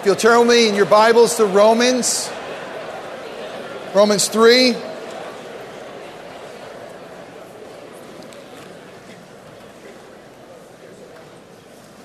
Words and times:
If 0.00 0.06
you'll 0.06 0.16
turn 0.16 0.38
with 0.38 0.48
me 0.48 0.66
in 0.66 0.74
your 0.74 0.86
Bibles 0.86 1.36
to 1.36 1.44
Romans, 1.44 2.32
Romans 3.94 4.28
3. 4.28 4.72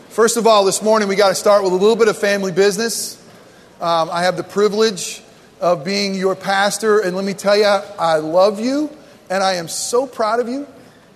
First 0.09 0.35
of 0.35 0.45
all, 0.45 0.65
this 0.65 0.81
morning 0.81 1.07
we 1.07 1.15
got 1.15 1.29
to 1.29 1.35
start 1.35 1.63
with 1.63 1.71
a 1.71 1.75
little 1.77 1.95
bit 1.95 2.09
of 2.09 2.17
family 2.17 2.51
business. 2.51 3.15
Um, 3.79 4.09
I 4.11 4.23
have 4.23 4.35
the 4.35 4.43
privilege 4.43 5.21
of 5.61 5.85
being 5.85 6.15
your 6.15 6.35
pastor, 6.35 6.99
and 6.99 7.15
let 7.15 7.23
me 7.23 7.33
tell 7.33 7.55
you, 7.55 7.63
I 7.63 8.17
love 8.17 8.59
you, 8.59 8.89
and 9.29 9.41
I 9.41 9.53
am 9.53 9.69
so 9.69 10.05
proud 10.05 10.41
of 10.41 10.49
you. 10.49 10.67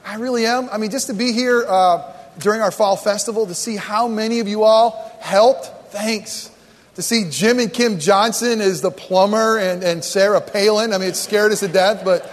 I 0.05 0.15
really 0.15 0.45
am. 0.45 0.69
I 0.71 0.77
mean, 0.77 0.91
just 0.91 1.07
to 1.07 1.13
be 1.13 1.33
here 1.33 1.65
uh, 1.67 2.13
during 2.37 2.61
our 2.61 2.71
fall 2.71 2.95
festival, 2.95 3.47
to 3.47 3.53
see 3.53 3.75
how 3.75 4.07
many 4.07 4.39
of 4.39 4.47
you 4.47 4.63
all 4.63 5.13
helped, 5.19 5.65
thanks. 5.91 6.51
To 6.99 7.03
see 7.03 7.29
Jim 7.29 7.59
and 7.59 7.71
Kim 7.71 7.97
Johnson 7.97 8.59
as 8.59 8.81
the 8.81 8.91
plumber 8.91 9.57
and, 9.57 9.85
and 9.85 10.03
Sarah 10.03 10.41
Palin, 10.41 10.91
I 10.91 10.97
mean, 10.97 11.07
it 11.07 11.15
scared 11.15 11.53
us 11.53 11.61
to 11.61 11.69
death, 11.69 12.03
but 12.03 12.29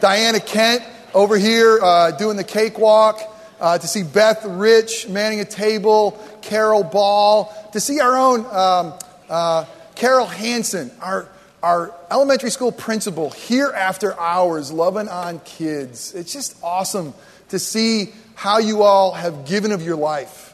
Diana 0.00 0.40
Kent 0.40 0.82
over 1.14 1.38
here 1.38 1.78
uh, 1.80 2.10
doing 2.10 2.36
the 2.36 2.42
cakewalk 2.42 3.20
uh, 3.60 3.78
to 3.78 3.86
see 3.86 4.02
Beth 4.02 4.44
Rich 4.44 5.06
manning 5.06 5.38
a 5.38 5.44
table, 5.44 6.20
Carol 6.42 6.82
Ball, 6.82 7.54
to 7.72 7.78
see 7.78 8.00
our 8.00 8.16
own 8.16 8.40
um, 8.46 8.98
uh, 9.28 9.66
Carol 9.94 10.26
Hansen, 10.26 10.90
our, 11.00 11.28
our 11.62 11.94
elementary 12.10 12.50
school 12.50 12.72
principal, 12.72 13.30
here 13.30 13.68
after 13.68 14.18
hours, 14.18 14.72
loving 14.72 15.06
on 15.06 15.38
kids. 15.44 16.12
It's 16.12 16.32
just 16.32 16.56
awesome 16.60 17.14
to 17.50 17.60
see 17.60 18.08
how 18.34 18.58
you 18.58 18.82
all 18.82 19.12
have 19.12 19.46
given 19.46 19.70
of 19.70 19.82
your 19.82 19.94
life, 19.94 20.47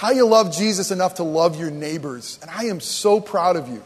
how 0.00 0.12
you 0.12 0.26
love 0.26 0.50
Jesus 0.56 0.90
enough 0.90 1.16
to 1.16 1.22
love 1.22 1.60
your 1.60 1.70
neighbors. 1.70 2.38
And 2.40 2.50
I 2.50 2.64
am 2.68 2.80
so 2.80 3.20
proud 3.20 3.56
of 3.56 3.68
you. 3.68 3.82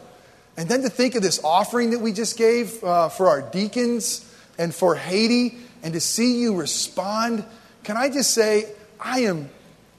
And 0.56 0.68
then 0.68 0.82
to 0.82 0.88
think 0.88 1.16
of 1.16 1.22
this 1.22 1.42
offering 1.42 1.90
that 1.90 1.98
we 1.98 2.12
just 2.12 2.38
gave 2.38 2.84
uh, 2.84 3.08
for 3.08 3.26
our 3.26 3.42
deacons 3.42 4.24
and 4.56 4.72
for 4.72 4.94
Haiti, 4.94 5.58
and 5.82 5.92
to 5.94 5.98
see 5.98 6.40
you 6.40 6.54
respond 6.54 7.44
can 7.82 7.96
I 7.96 8.10
just 8.10 8.30
say, 8.30 8.72
I 9.00 9.22
am, 9.22 9.50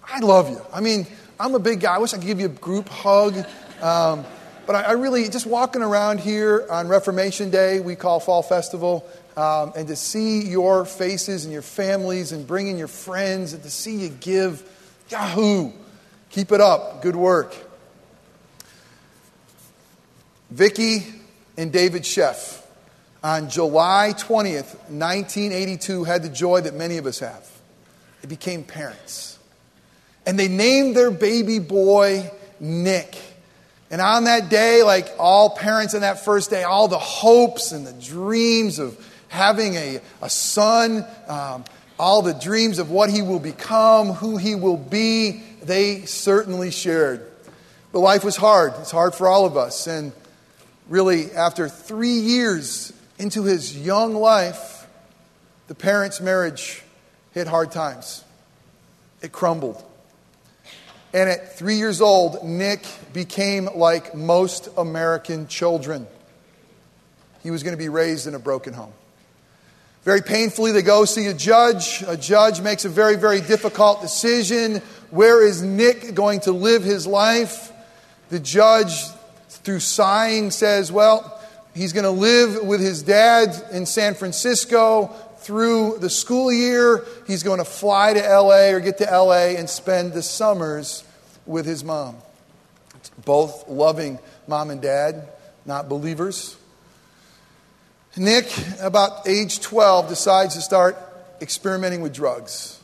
I 0.08 0.20
love 0.22 0.50
you. 0.50 0.62
I 0.74 0.80
mean, 0.80 1.06
I'm 1.38 1.54
a 1.54 1.60
big 1.60 1.82
guy. 1.82 1.96
I 1.96 1.98
wish 1.98 2.14
I 2.14 2.18
could 2.18 2.26
give 2.26 2.40
you 2.40 2.46
a 2.46 2.50
group 2.50 2.88
hug. 2.88 3.36
Um, 3.82 4.24
but 4.66 4.78
I, 4.78 4.82
I, 4.84 4.92
really, 4.94 5.28
just 5.28 5.46
walking 5.46 5.82
around 5.82 6.22
here 6.22 6.66
on 6.72 6.88
Reformation 6.88 7.50
Day, 7.50 7.82
we 7.82 7.98
call 7.98 8.22
Fall 8.22 8.42
Festival, 8.42 9.06
um, 9.36 9.74
and 9.76 9.86
to 9.90 9.98
see 9.98 10.48
your 10.48 10.86
faces 10.86 11.44
and 11.44 11.52
your 11.52 11.62
families 11.62 12.32
and 12.32 12.48
bringing 12.48 12.78
your 12.78 12.88
friends 12.88 13.52
and 13.52 13.62
to 13.64 13.70
see 13.70 13.98
you 13.98 14.10
give, 14.10 14.64
Yahoo! 15.10 15.74
Keep 16.30 16.52
it 16.52 16.62
up. 16.62 17.02
Good 17.02 17.16
work. 17.16 17.56
Vicki 20.52 21.06
and 21.58 21.72
David 21.72 22.04
Sheff 22.04 22.62
on 23.24 23.50
July 23.50 24.14
20th, 24.16 24.76
1982, 24.90 26.04
had 26.04 26.24
the 26.24 26.30
joy 26.30 26.62
that 26.62 26.76
many 26.76 26.98
of 26.98 27.06
us 27.06 27.20
have. 27.20 27.50
They 28.22 28.28
became 28.28 28.64
parents. 28.64 29.40
And 30.26 30.38
they 30.40 30.48
named 30.48 30.96
their 30.96 31.12
baby 31.12 31.60
boy 31.60 32.32
Nick. 32.60 33.16
And 33.92 34.02
on 34.02 34.26
that 34.26 34.50
day, 34.50 34.84
like 34.84 35.08
all 35.20 35.50
parents 35.50 35.94
on 35.96 36.02
that 36.02 36.24
first 36.24 36.50
day, 36.50 36.64
all 36.64 36.88
the 36.88 37.00
hopes 37.00 37.72
and 37.72 37.86
the 37.86 37.94
dreams 37.94 38.80
of 38.80 38.98
having 39.28 39.76
a, 39.76 40.02
a 40.22 40.30
son, 40.30 41.06
um, 41.28 41.66
all 41.98 42.22
the 42.22 42.34
dreams 42.34 42.80
of 42.80 42.92
what 42.92 43.10
he 43.10 43.22
will 43.22 43.40
become, 43.40 44.10
who 44.10 44.38
he 44.38 44.56
will 44.56 44.78
be, 44.78 45.44
they 45.66 46.06
certainly 46.06 46.72
shared. 46.72 47.26
But 47.92 48.00
life 48.00 48.24
was 48.24 48.36
hard. 48.36 48.74
It's 48.80 48.92
hard 48.92 49.16
for 49.16 49.28
all 49.28 49.46
of 49.46 49.58
us. 49.58 49.88
And 49.88 50.12
really, 50.90 51.32
after 51.32 51.70
three 51.70 52.20
years 52.20 52.94
into 53.18 53.44
his 53.44 53.78
young 53.78 54.16
life, 54.16 54.88
the 55.68 55.76
parents' 55.76 56.22
marriage 56.22 56.84
hit 57.34 57.48
hard 57.48 57.72
times. 57.72 58.24
It 59.22 59.32
crumbled. 59.32 59.84
And 61.14 61.30
at 61.30 61.58
three 61.58 61.76
years 61.76 62.02
old, 62.02 62.44
Nick 62.44 62.86
became 63.14 63.70
like 63.74 64.14
most 64.14 64.68
American 64.78 65.48
children. 65.48 66.08
He 67.42 67.52
was 67.52 67.64
going 67.64 67.74
to 67.74 67.82
be 67.82 67.90
raised 67.90 68.28
in 68.28 68.36
a 68.36 68.40
broken 68.40 68.74
home. 68.74 68.92
Very 70.04 70.22
painfully, 70.22 70.72
they 70.72 70.84
go 70.84 71.06
see 71.06 71.28
a 71.28 71.34
judge. 71.34 72.04
A 72.06 72.16
judge 72.16 72.62
makes 72.62 72.86
a 72.86 72.90
very, 72.90 73.16
very 73.16 73.42
difficult 73.42 74.02
decision. 74.02 74.82
Where 75.16 75.46
is 75.46 75.62
Nick 75.62 76.14
going 76.14 76.42
to 76.42 76.52
live 76.52 76.84
his 76.84 77.08
life? 77.08 77.72
The 78.30 78.40
judge, 78.40 78.94
through 79.48 79.80
sighing, 79.80 80.52
says, 80.52 80.92
Well, 80.92 81.42
he's 81.74 81.94
going 81.94 82.04
to 82.04 82.10
live 82.10 82.64
with 82.66 82.82
his 82.82 83.02
dad 83.02 83.56
in 83.72 83.86
San 83.86 84.16
Francisco 84.16 85.16
through 85.46 86.00
the 86.00 86.10
school 86.10 86.52
year, 86.52 87.06
he's 87.28 87.44
going 87.44 87.60
to 87.60 87.66
fly 87.66 88.14
to 88.14 88.20
LA 88.20 88.70
or 88.72 88.80
get 88.80 88.98
to 88.98 89.06
LA 89.06 89.54
and 89.56 89.70
spend 89.70 90.12
the 90.14 90.24
summers 90.24 91.04
with 91.46 91.68
his 91.68 91.84
mom. 91.84 92.18
Both 93.24 93.68
loving 93.70 94.18
mom 94.48 94.72
and 94.72 94.82
dad, 94.82 95.30
not 95.64 95.88
believers. 95.88 96.58
Nick, 98.18 98.52
about 98.82 99.28
age 99.28 99.60
12, 99.60 100.10
decides 100.10 100.56
to 100.56 100.62
start 100.62 100.98
experimenting 101.40 102.02
with 102.02 102.14
drugs. 102.14 102.75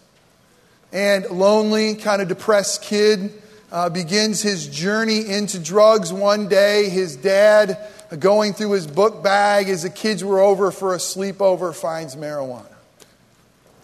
And 0.92 1.26
lonely, 1.30 1.96
kind 1.96 2.22
of 2.22 2.28
depressed 2.28 2.84
kid 2.84 3.32
uh, 3.72 3.90
begins 3.90 4.42
his 4.42 4.68
journey 4.68 5.28
into 5.28 5.60
drugs 5.60 6.12
one 6.12 6.48
day. 6.48 6.90
His 6.90 7.16
dad 7.16 7.78
going 8.20 8.54
through 8.54 8.72
his 8.72 8.88
book 8.88 9.24
bag 9.24 9.70
as 9.70 9.84
the 9.84 9.90
kids 9.90 10.24
were 10.24 10.42
over 10.42 10.72
for 10.72 10.94
a 10.94 10.98
sleepover, 10.98 11.74
finds 11.74 12.16
marijuana. 12.16 12.66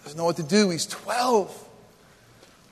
Doesn't 0.03 0.18
know 0.18 0.25
what 0.25 0.35
to 0.38 0.44
do. 0.44 0.69
He's 0.69 0.85
12. 0.85 1.66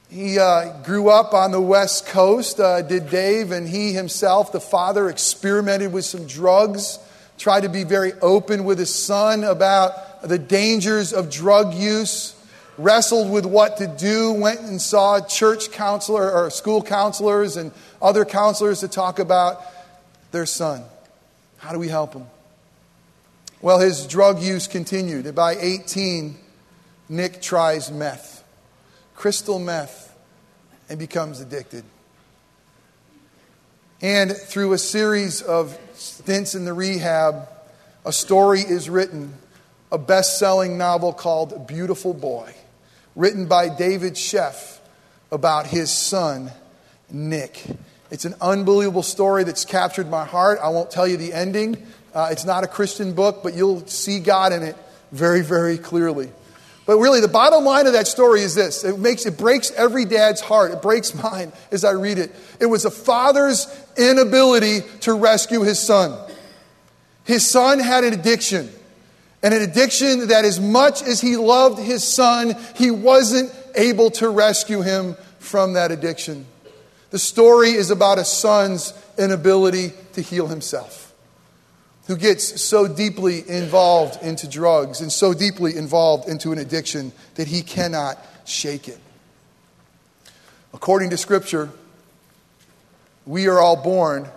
He 0.09 0.37
uh, 0.37 0.81
grew 0.83 1.09
up 1.09 1.33
on 1.33 1.51
the 1.51 1.61
West 1.61 2.07
Coast, 2.07 2.59
uh, 2.59 2.81
did 2.81 3.09
Dave, 3.09 3.51
and 3.51 3.67
he 3.67 3.91
himself, 3.93 4.51
the 4.51 4.59
father, 4.59 5.09
experimented 5.09 5.91
with 5.91 6.05
some 6.05 6.27
drugs, 6.27 6.99
tried 7.37 7.61
to 7.61 7.69
be 7.69 7.83
very 7.83 8.13
open 8.21 8.63
with 8.65 8.79
his 8.79 8.93
son 8.93 9.43
about 9.43 10.21
the 10.21 10.37
dangers 10.37 11.11
of 11.11 11.29
drug 11.29 11.73
use, 11.73 12.35
wrestled 12.77 13.31
with 13.31 13.45
what 13.45 13.77
to 13.77 13.87
do, 13.87 14.33
went 14.33 14.61
and 14.61 14.81
saw 14.81 15.19
church 15.25 15.71
counselor 15.71 16.31
or 16.31 16.49
school 16.49 16.81
counselors 16.81 17.57
and 17.57 17.71
other 18.01 18.25
counselors 18.25 18.81
to 18.81 18.87
talk 18.87 19.19
about 19.19 19.61
their 20.31 20.45
son. 20.45 20.83
How 21.57 21.71
do 21.71 21.79
we 21.79 21.87
help 21.87 22.13
him? 22.13 22.25
Well, 23.61 23.79
his 23.79 24.05
drug 24.05 24.41
use 24.41 24.67
continued. 24.67 25.33
By 25.33 25.55
18, 25.55 26.37
Nick 27.09 27.41
tries 27.41 27.91
meth, 27.91 28.43
crystal 29.15 29.59
meth, 29.59 30.15
and 30.89 30.99
becomes 30.99 31.39
addicted. 31.39 31.83
And 34.01 34.31
through 34.31 34.73
a 34.73 34.77
series 34.77 35.41
of 35.41 35.77
stints 35.93 36.53
in 36.53 36.65
the 36.65 36.73
rehab, 36.73 37.47
a 38.05 38.11
story 38.11 38.59
is 38.59 38.89
written, 38.89 39.33
a 39.91 39.97
best 39.97 40.37
selling 40.37 40.77
novel 40.77 41.13
called 41.13 41.67
Beautiful 41.67 42.13
Boy, 42.13 42.53
written 43.15 43.47
by 43.47 43.69
David 43.69 44.13
Sheff 44.13 44.79
about 45.31 45.67
his 45.67 45.89
son, 45.91 46.51
Nick. 47.09 47.63
It's 48.11 48.25
an 48.25 48.35
unbelievable 48.41 49.03
story 49.03 49.43
that's 49.43 49.65
captured 49.65 50.09
my 50.09 50.25
heart. 50.25 50.59
I 50.61 50.69
won't 50.69 50.91
tell 50.91 51.07
you 51.07 51.17
the 51.17 51.33
ending. 51.33 51.85
Uh, 52.13 52.29
it's 52.31 52.45
not 52.45 52.63
a 52.63 52.67
Christian 52.67 53.13
book, 53.13 53.41
but 53.43 53.53
you'll 53.53 53.85
see 53.87 54.19
God 54.19 54.53
in 54.53 54.63
it 54.63 54.75
very, 55.11 55.41
very 55.41 55.77
clearly. 55.77 56.29
But 56.85 56.99
really, 56.99 57.19
the 57.19 57.27
bottom 57.27 57.63
line 57.63 57.87
of 57.87 57.93
that 57.93 58.07
story 58.07 58.41
is 58.41 58.53
this 58.53 58.83
it, 58.83 58.99
makes, 58.99 59.25
it 59.25 59.37
breaks 59.37 59.71
every 59.71 60.05
dad's 60.05 60.39
heart. 60.39 60.71
It 60.71 60.81
breaks 60.81 61.15
mine 61.23 61.51
as 61.71 61.83
I 61.83 61.91
read 61.91 62.19
it. 62.19 62.31
It 62.59 62.67
was 62.67 62.85
a 62.85 62.91
father's 62.91 63.67
inability 63.97 64.81
to 65.01 65.13
rescue 65.13 65.61
his 65.61 65.79
son. 65.79 66.17
His 67.23 67.49
son 67.49 67.79
had 67.79 68.03
an 68.03 68.13
addiction, 68.13 68.69
and 69.45 69.53
an 69.53 69.61
addiction 69.61 70.29
that, 70.29 70.43
as 70.43 70.59
much 70.59 71.03
as 71.03 71.21
he 71.21 71.37
loved 71.37 71.77
his 71.77 72.03
son, 72.03 72.55
he 72.75 72.89
wasn't 72.89 73.53
able 73.75 74.09
to 74.09 74.27
rescue 74.27 74.81
him 74.81 75.15
from 75.37 75.73
that 75.73 75.91
addiction. 75.91 76.47
The 77.11 77.19
story 77.19 77.69
is 77.69 77.91
about 77.91 78.17
a 78.17 78.25
son's 78.25 78.91
inability 79.19 79.91
to 80.13 80.21
heal 80.21 80.47
himself, 80.47 81.13
who 82.07 82.17
gets 82.17 82.59
so 82.59 82.87
deeply 82.87 83.47
involved 83.47 84.23
into 84.23 84.47
drugs 84.49 84.99
and 84.99 85.11
so 85.11 85.31
deeply 85.31 85.77
involved 85.77 86.27
into 86.27 86.51
an 86.51 86.57
addiction 86.57 87.11
that 87.35 87.47
he 87.47 87.61
cannot 87.61 88.17
shake 88.45 88.87
it. 88.87 88.97
According 90.73 91.11
to 91.11 91.17
Scripture, 91.17 91.69
we 93.27 93.47
are 93.47 93.59
all 93.59 93.75
born 93.75 94.27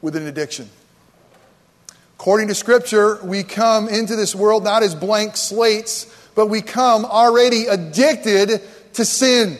with 0.00 0.16
an 0.16 0.26
addiction. 0.26 0.70
According 2.18 2.48
to 2.48 2.54
Scripture, 2.54 3.18
we 3.22 3.42
come 3.42 3.88
into 3.88 4.16
this 4.16 4.34
world 4.34 4.64
not 4.64 4.82
as 4.82 4.94
blank 4.94 5.36
slates, 5.36 6.06
but 6.34 6.46
we 6.46 6.62
come 6.62 7.04
already 7.04 7.66
addicted 7.66 8.62
to 8.94 9.04
sin. 9.04 9.58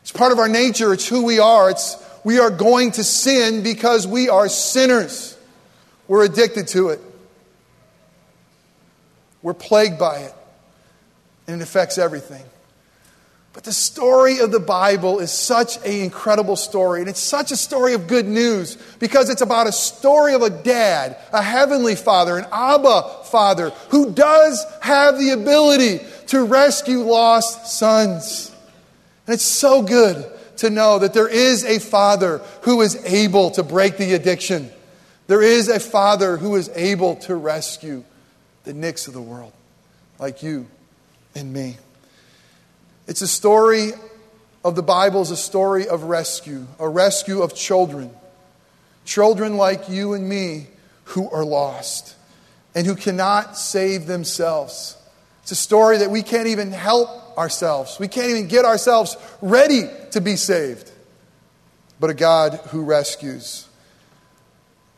It's 0.00 0.12
part 0.12 0.32
of 0.32 0.38
our 0.38 0.48
nature, 0.48 0.92
it's 0.92 1.06
who 1.06 1.24
we 1.24 1.38
are, 1.38 1.70
it's 1.70 1.96
We 2.24 2.38
are 2.38 2.50
going 2.50 2.92
to 2.92 3.04
sin 3.04 3.62
because 3.62 4.06
we 4.06 4.28
are 4.28 4.48
sinners. 4.48 5.36
We're 6.08 6.24
addicted 6.24 6.68
to 6.68 6.90
it. 6.90 7.00
We're 9.42 9.54
plagued 9.54 9.98
by 9.98 10.20
it. 10.20 10.34
And 11.46 11.60
it 11.60 11.64
affects 11.64 11.98
everything. 11.98 12.44
But 13.52 13.64
the 13.64 13.72
story 13.72 14.38
of 14.38 14.50
the 14.50 14.60
Bible 14.60 15.18
is 15.18 15.30
such 15.30 15.76
an 15.78 15.92
incredible 15.92 16.56
story. 16.56 17.00
And 17.00 17.08
it's 17.08 17.20
such 17.20 17.52
a 17.52 17.56
story 17.56 17.92
of 17.92 18.06
good 18.06 18.26
news 18.26 18.76
because 18.98 19.28
it's 19.28 19.42
about 19.42 19.66
a 19.66 19.72
story 19.72 20.34
of 20.34 20.40
a 20.40 20.48
dad, 20.48 21.18
a 21.32 21.42
heavenly 21.42 21.94
father, 21.94 22.38
an 22.38 22.46
Abba 22.50 23.24
father 23.24 23.70
who 23.90 24.12
does 24.12 24.64
have 24.80 25.18
the 25.18 25.30
ability 25.30 26.00
to 26.28 26.44
rescue 26.44 27.00
lost 27.00 27.66
sons. 27.66 28.50
And 29.26 29.34
it's 29.34 29.44
so 29.44 29.82
good 29.82 30.24
to 30.58 30.70
know 30.70 31.00
that 31.00 31.12
there 31.12 31.28
is 31.28 31.64
a 31.64 31.78
father 31.78 32.38
who 32.62 32.80
is 32.80 32.96
able 33.04 33.50
to 33.52 33.62
break 33.62 33.98
the 33.98 34.14
addiction. 34.14 34.70
There 35.26 35.42
is 35.42 35.68
a 35.68 35.78
father 35.78 36.38
who 36.38 36.56
is 36.56 36.70
able 36.74 37.16
to 37.16 37.34
rescue 37.34 38.04
the 38.64 38.72
nicks 38.72 39.08
of 39.08 39.14
the 39.14 39.20
world, 39.20 39.52
like 40.18 40.42
you 40.42 40.66
and 41.34 41.52
me. 41.52 41.76
It's 43.06 43.22
a 43.22 43.28
story 43.28 43.92
of 44.64 44.76
the 44.76 44.82
Bible 44.82 45.22
is 45.22 45.30
a 45.30 45.36
story 45.36 45.88
of 45.88 46.04
rescue, 46.04 46.66
a 46.78 46.88
rescue 46.88 47.42
of 47.42 47.54
children. 47.54 48.10
Children 49.04 49.56
like 49.56 49.88
you 49.88 50.14
and 50.14 50.28
me 50.28 50.68
who 51.04 51.28
are 51.30 51.44
lost 51.44 52.14
and 52.74 52.86
who 52.86 52.94
cannot 52.94 53.58
save 53.58 54.06
themselves. 54.06 54.96
It's 55.42 55.50
a 55.50 55.56
story 55.56 55.98
that 55.98 56.10
we 56.10 56.22
can't 56.22 56.46
even 56.46 56.70
help 56.70 57.36
ourselves. 57.36 57.98
We 57.98 58.06
can't 58.06 58.30
even 58.30 58.46
get 58.46 58.64
ourselves 58.64 59.16
ready 59.40 59.82
to 60.12 60.20
be 60.20 60.36
saved. 60.36 60.90
But 61.98 62.10
a 62.10 62.14
God 62.14 62.54
who 62.70 62.84
rescues. 62.84 63.66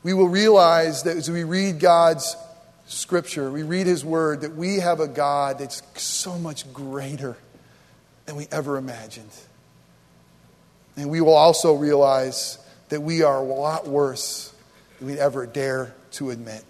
We 0.03 0.13
will 0.13 0.29
realize 0.29 1.05
that 1.05 1.17
as 1.17 1.31
we 1.31 1.45
read 1.45 1.81
God's 1.81 2.37
scripture, 2.87 3.51
we 3.51 3.63
read 3.63 3.87
his 3.87 4.05
word, 4.05 4.43
that 4.43 4.55
we 4.55 4.77
have 4.77 5.01
a 5.01 5.09
God 5.09 5.59
that's 5.59 5.83
so 5.97 6.39
much 6.39 6.71
greater 6.75 7.39
than 8.27 8.37
we 8.37 8.47
ever 8.51 8.77
imagined. 8.77 9.31
And 10.97 11.11
we 11.11 11.21
will 11.21 11.35
also 11.35 11.75
realize 11.75 12.59
that 12.89 13.01
we 13.01 13.23
are 13.23 13.39
a 13.39 13.43
lot 13.43 13.87
worse 13.87 14.53
than 14.99 15.09
we'd 15.09 15.19
ever 15.19 15.47
dare 15.47 15.95
to 16.13 16.31
admit. 16.31 16.65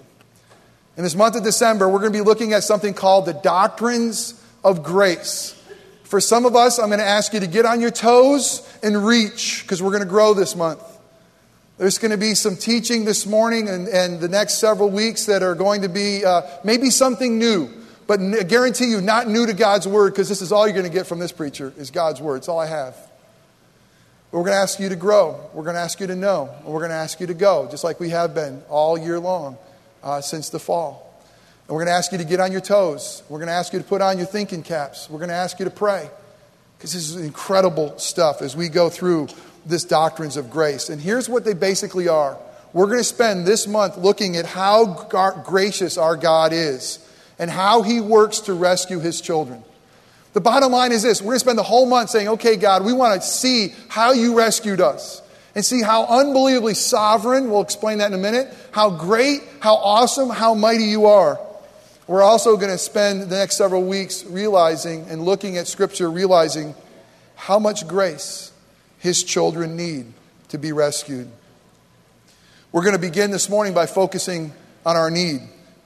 In 0.97 1.03
this 1.03 1.15
month 1.15 1.37
of 1.37 1.43
December, 1.43 1.89
we're 1.89 1.99
going 1.99 2.13
to 2.13 2.19
be 2.19 2.25
looking 2.25 2.53
at 2.53 2.63
something 2.63 2.95
called 2.95 3.27
the 3.27 3.33
doctrines 3.33 4.41
of 4.63 4.83
grace. 4.83 5.61
For 6.05 6.21
some 6.21 6.47
of 6.47 6.55
us, 6.55 6.79
I'm 6.79 6.89
going 6.89 7.01
to 7.01 7.05
ask 7.05 7.33
you 7.35 7.41
to 7.41 7.47
get 7.47 7.67
on 7.67 7.81
your 7.81 7.91
toes 7.91 8.67
and 8.83 9.05
reach 9.05 9.63
because 9.63 9.83
we're 9.83 9.91
going 9.91 10.05
to 10.05 10.09
grow 10.09 10.35
this 10.35 10.55
month. 10.55 10.83
There's 11.77 11.99
going 11.99 12.13
to 12.13 12.17
be 12.17 12.35
some 12.35 12.57
teaching 12.57 13.05
this 13.05 13.27
morning 13.27 13.69
and, 13.69 13.89
and 13.89 14.21
the 14.21 14.29
next 14.29 14.59
several 14.59 14.91
weeks 14.91 15.27
that 15.27 15.43
are 15.43 15.57
going 15.57 15.83
to 15.83 15.89
be 15.89 16.25
uh, 16.25 16.43
maybe 16.63 16.91
something 16.91 17.39
new. 17.39 17.69
But 18.07 18.21
I 18.21 18.43
guarantee 18.43 18.91
you, 18.91 19.01
not 19.01 19.29
new 19.29 19.47
to 19.47 19.55
God's 19.55 19.89
word, 19.89 20.13
because 20.13 20.29
this 20.29 20.43
is 20.43 20.53
all 20.53 20.67
you're 20.67 20.77
going 20.77 20.91
to 20.91 20.93
get 20.93 21.07
from 21.07 21.19
this 21.19 21.33
preacher 21.33 21.73
is 21.79 21.91
God's 21.91 22.21
word. 22.21 22.37
It's 22.37 22.49
all 22.49 22.59
I 22.59 22.67
have. 22.67 22.95
But 24.31 24.39
we're 24.39 24.45
going 24.45 24.57
to 24.57 24.63
ask 24.63 24.79
you 24.79 24.89
to 24.91 24.97
grow. 24.97 25.41
We're 25.55 25.63
going 25.63 25.77
to 25.77 25.81
ask 25.81 26.01
you 26.01 26.07
to 26.09 26.17
know. 26.17 26.51
And 26.59 26.67
we're 26.67 26.81
going 26.81 26.91
to 26.91 26.97
ask 26.97 27.21
you 27.21 27.29
to 27.29 27.35
go, 27.35 27.69
just 27.71 27.85
like 27.85 28.01
we 28.01 28.11
have 28.11 28.35
been 28.35 28.63
all 28.69 28.99
year 28.99 29.19
long 29.19 29.57
uh, 30.03 30.21
since 30.21 30.51
the 30.51 30.59
fall. 30.59 31.15
And 31.67 31.75
we're 31.75 31.85
going 31.85 31.93
to 31.93 31.97
ask 31.97 32.13
you 32.13 32.19
to 32.19 32.25
get 32.25 32.41
on 32.41 32.53
your 32.53 32.61
toes. 32.61 33.23
We're 33.29 33.39
going 33.39 33.49
to 33.49 33.55
ask 33.55 33.73
you 33.73 33.79
to 33.79 33.85
put 33.85 34.03
on 34.03 34.19
your 34.19 34.27
thinking 34.27 34.63
caps. 34.63 35.09
We're 35.09 35.21
going 35.21 35.31
to 35.31 35.37
ask 35.37 35.59
you 35.59 35.65
to 35.65 35.71
pray. 35.71 36.11
Because 36.77 36.93
this 36.93 37.09
is 37.09 37.17
incredible 37.17 37.99
stuff 37.99 38.43
as 38.43 38.55
we 38.55 38.69
go 38.69 38.91
through 38.91 39.29
this 39.65 39.85
doctrines 39.85 40.37
of 40.37 40.51
grace. 40.51 40.91
And 40.91 41.01
here's 41.01 41.29
what 41.29 41.45
they 41.45 41.55
basically 41.55 42.09
are. 42.09 42.37
We're 42.75 42.87
going 42.87 42.99
to 42.99 43.05
spend 43.05 43.47
this 43.47 43.67
month 43.67 43.97
looking 43.97 44.37
at 44.37 44.45
how 44.45 45.07
gracious 45.45 45.97
our 45.97 46.17
God 46.17 46.53
is 46.53 46.99
and 47.39 47.51
how 47.51 47.83
he 47.83 48.01
works 48.01 48.41
to 48.41 48.55
rescue 48.55 49.01
his 49.01 49.21
children. 49.21 49.65
The 50.33 50.41
bottom 50.41 50.73
line 50.73 50.93
is 50.93 51.03
this 51.03 51.21
we're 51.23 51.27
going 51.27 51.37
to 51.37 51.41
spend 51.41 51.59
the 51.59 51.63
whole 51.63 51.87
month 51.87 52.11
saying, 52.11 52.29
okay, 52.29 52.57
God, 52.57 52.85
we 52.85 52.93
want 52.93 53.21
to 53.21 53.27
see 53.27 53.73
how 53.89 54.13
you 54.13 54.37
rescued 54.37 54.81
us 54.81 55.23
and 55.55 55.65
see 55.65 55.83
how 55.83 56.07
unbelievably 56.07 56.75
sovereign, 56.75 57.51
we'll 57.51 57.63
explain 57.63 57.99
that 57.99 58.09
in 58.09 58.15
a 58.15 58.23
minute, 58.23 58.53
how 58.73 58.91
great, 58.91 59.43
how 59.61 59.77
awesome, 59.77 60.29
how 60.29 60.55
mighty 60.55 60.85
you 60.85 61.07
are. 61.07 61.41
We're 62.07 62.23
also 62.23 62.57
going 62.57 62.73
to 62.73 62.79
spend 62.79 63.23
the 63.23 63.37
next 63.37 63.57
several 63.57 63.85
weeks 63.85 64.25
realizing 64.25 65.07
and 65.09 65.25
looking 65.25 65.57
at 65.57 65.69
Scripture, 65.69 66.11
realizing 66.11 66.75
how 67.37 67.59
much 67.59 67.87
grace 67.87 68.53
his 68.99 69.23
children 69.23 69.77
need 69.77 70.13
to 70.49 70.59
be 70.59 70.73
rescued. 70.73 71.29
We're 72.73 72.83
going 72.83 72.95
to 72.95 73.01
begin 73.01 73.31
this 73.31 73.49
morning 73.49 73.73
by 73.73 73.87
focusing 73.87 74.53
on 74.85 74.97
our 74.97 75.11
need, 75.11 75.41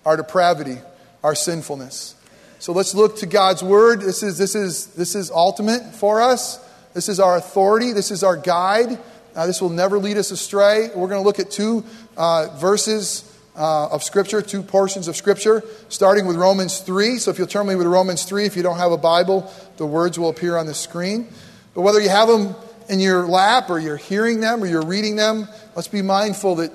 our 0.06 0.16
depravity, 0.16 0.78
our 1.22 1.34
sinfulness. 1.34 2.14
So 2.60 2.72
let's 2.72 2.94
look 2.94 3.18
to 3.18 3.26
God's 3.26 3.62
word. 3.62 4.00
This 4.00 4.22
is, 4.22 4.36
this 4.36 4.54
is, 4.54 4.86
this 4.88 5.14
is 5.14 5.30
ultimate 5.30 5.94
for 5.94 6.20
us. 6.20 6.58
This 6.92 7.08
is 7.08 7.20
our 7.20 7.36
authority. 7.36 7.92
This 7.92 8.10
is 8.10 8.24
our 8.24 8.36
guide. 8.36 8.98
Uh, 9.36 9.46
this 9.46 9.62
will 9.62 9.70
never 9.70 9.98
lead 9.98 10.16
us 10.16 10.32
astray. 10.32 10.88
We're 10.88 11.08
going 11.08 11.20
to 11.20 11.26
look 11.26 11.38
at 11.38 11.50
two 11.50 11.84
uh, 12.16 12.48
verses 12.58 13.24
uh, 13.54 13.88
of 13.88 14.02
Scripture, 14.02 14.42
two 14.42 14.62
portions 14.62 15.06
of 15.06 15.16
Scripture, 15.16 15.62
starting 15.88 16.26
with 16.26 16.36
Romans 16.36 16.80
3. 16.80 17.18
So 17.18 17.30
if 17.30 17.38
you'll 17.38 17.46
turn 17.46 17.66
me 17.66 17.76
with 17.76 17.86
Romans 17.86 18.24
3, 18.24 18.46
if 18.46 18.56
you 18.56 18.62
don't 18.62 18.78
have 18.78 18.92
a 18.92 18.98
Bible, 18.98 19.52
the 19.76 19.86
words 19.86 20.18
will 20.18 20.28
appear 20.28 20.56
on 20.56 20.66
the 20.66 20.74
screen. 20.74 21.28
But 21.74 21.82
whether 21.82 22.00
you 22.00 22.08
have 22.08 22.28
them 22.28 22.56
in 22.88 22.98
your 22.98 23.26
lap 23.26 23.70
or 23.70 23.78
you're 23.78 23.96
hearing 23.96 24.40
them 24.40 24.62
or 24.62 24.66
you're 24.66 24.84
reading 24.84 25.16
them, 25.16 25.46
let's 25.76 25.88
be 25.88 26.02
mindful 26.02 26.56
that 26.56 26.72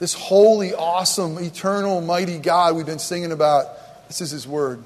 this 0.00 0.14
holy, 0.14 0.74
awesome, 0.74 1.38
eternal, 1.38 2.00
mighty 2.00 2.38
God 2.38 2.74
we've 2.74 2.86
been 2.86 2.98
singing 2.98 3.32
about 3.32 4.08
this 4.08 4.22
is 4.22 4.30
his 4.30 4.48
word. 4.48 4.82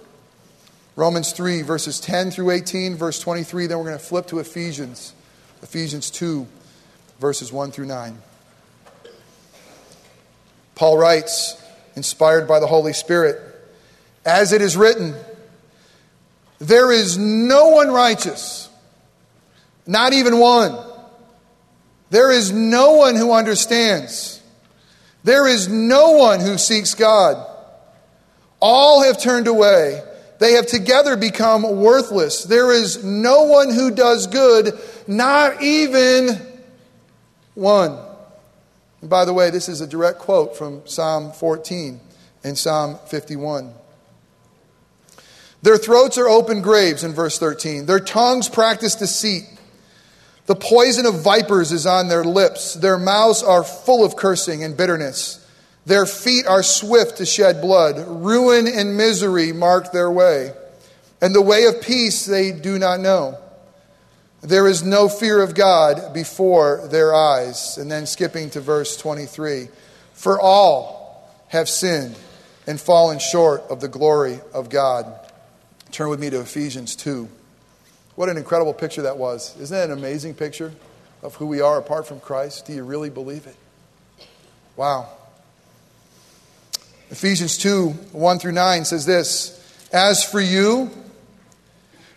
Romans 0.96 1.32
3, 1.32 1.62
verses 1.62 2.00
10 2.00 2.32
through 2.32 2.50
18, 2.50 2.96
verse 2.96 3.20
23. 3.20 3.68
Then 3.68 3.78
we're 3.78 3.84
going 3.84 3.96
to 3.98 4.04
flip 4.04 4.26
to 4.26 4.40
Ephesians. 4.40 5.14
Ephesians 5.62 6.10
2, 6.10 6.46
verses 7.20 7.52
1 7.52 7.70
through 7.70 7.86
9. 7.86 8.18
Paul 10.74 10.98
writes, 10.98 11.62
inspired 11.94 12.48
by 12.48 12.58
the 12.58 12.66
Holy 12.66 12.92
Spirit, 12.92 13.40
as 14.24 14.52
it 14.52 14.60
is 14.60 14.76
written, 14.76 15.14
there 16.58 16.90
is 16.90 17.16
no 17.16 17.68
one 17.68 17.90
righteous, 17.90 18.68
not 19.86 20.12
even 20.12 20.38
one. 20.38 20.76
There 22.10 22.32
is 22.32 22.50
no 22.50 22.94
one 22.94 23.14
who 23.14 23.32
understands. 23.32 24.40
There 25.24 25.48
is 25.48 25.68
no 25.68 26.12
one 26.12 26.40
who 26.40 26.58
seeks 26.58 26.94
God. 26.94 27.50
All 28.60 29.02
have 29.02 29.20
turned 29.20 29.46
away. 29.48 30.02
They 30.38 30.52
have 30.52 30.66
together 30.66 31.16
become 31.16 31.62
worthless. 31.62 32.44
There 32.44 32.72
is 32.72 33.02
no 33.02 33.44
one 33.44 33.72
who 33.72 33.90
does 33.90 34.26
good, 34.26 34.78
not 35.06 35.62
even 35.62 36.40
one. 37.54 37.98
And 39.00 39.08
by 39.08 39.24
the 39.24 39.32
way, 39.32 39.50
this 39.50 39.68
is 39.68 39.80
a 39.80 39.86
direct 39.86 40.18
quote 40.18 40.56
from 40.56 40.86
Psalm 40.86 41.32
14 41.32 42.00
and 42.42 42.58
Psalm 42.58 42.98
51. 43.06 43.72
Their 45.62 45.78
throats 45.78 46.18
are 46.18 46.28
open 46.28 46.60
graves 46.60 47.04
in 47.04 47.14
verse 47.14 47.38
13. 47.38 47.86
Their 47.86 48.00
tongues 48.00 48.50
practice 48.50 48.94
deceit. 48.94 49.44
The 50.46 50.54
poison 50.54 51.06
of 51.06 51.22
vipers 51.22 51.72
is 51.72 51.86
on 51.86 52.08
their 52.08 52.24
lips. 52.24 52.74
Their 52.74 52.98
mouths 52.98 53.42
are 53.42 53.64
full 53.64 54.04
of 54.04 54.16
cursing 54.16 54.62
and 54.62 54.76
bitterness. 54.76 55.40
Their 55.86 56.06
feet 56.06 56.46
are 56.46 56.62
swift 56.62 57.18
to 57.18 57.26
shed 57.26 57.60
blood. 57.60 57.96
Ruin 58.06 58.66
and 58.66 58.96
misery 58.96 59.52
mark 59.52 59.92
their 59.92 60.10
way. 60.10 60.52
And 61.20 61.34
the 61.34 61.42
way 61.42 61.64
of 61.64 61.80
peace 61.80 62.26
they 62.26 62.52
do 62.52 62.78
not 62.78 63.00
know. 63.00 63.38
There 64.42 64.66
is 64.66 64.82
no 64.82 65.08
fear 65.08 65.42
of 65.42 65.54
God 65.54 66.12
before 66.12 66.88
their 66.88 67.14
eyes. 67.14 67.78
And 67.78 67.90
then 67.90 68.06
skipping 68.06 68.50
to 68.50 68.60
verse 68.60 68.96
23 68.98 69.68
For 70.12 70.38
all 70.38 71.32
have 71.48 71.68
sinned 71.68 72.16
and 72.66 72.78
fallen 72.78 73.18
short 73.18 73.62
of 73.70 73.80
the 73.80 73.88
glory 73.88 74.40
of 74.52 74.68
God. 74.68 75.06
Turn 75.90 76.10
with 76.10 76.20
me 76.20 76.28
to 76.30 76.40
Ephesians 76.40 76.96
2. 76.96 77.28
What 78.16 78.28
an 78.28 78.36
incredible 78.36 78.74
picture 78.74 79.02
that 79.02 79.18
was. 79.18 79.56
Isn't 79.58 79.76
that 79.76 79.90
an 79.90 79.98
amazing 79.98 80.34
picture 80.34 80.72
of 81.22 81.34
who 81.34 81.46
we 81.46 81.60
are 81.60 81.78
apart 81.78 82.06
from 82.06 82.20
Christ? 82.20 82.66
Do 82.66 82.72
you 82.72 82.84
really 82.84 83.10
believe 83.10 83.46
it? 83.46 83.56
Wow. 84.76 85.08
Ephesians 87.10 87.58
2 87.58 87.90
1 87.90 88.38
through 88.38 88.52
9 88.52 88.84
says 88.84 89.06
this 89.06 89.88
As 89.92 90.24
for 90.24 90.40
you, 90.40 90.90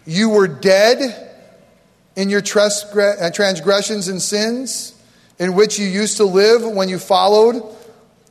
you 0.06 0.30
were 0.30 0.48
dead 0.48 1.28
in 2.16 2.30
your 2.30 2.40
uh, 2.42 3.30
transgressions 3.32 4.08
and 4.08 4.22
sins, 4.22 4.94
in 5.38 5.54
which 5.54 5.78
you 5.78 5.86
used 5.86 6.18
to 6.18 6.26
live 6.26 6.64
when 6.64 6.90
you 6.90 6.98
followed 6.98 7.62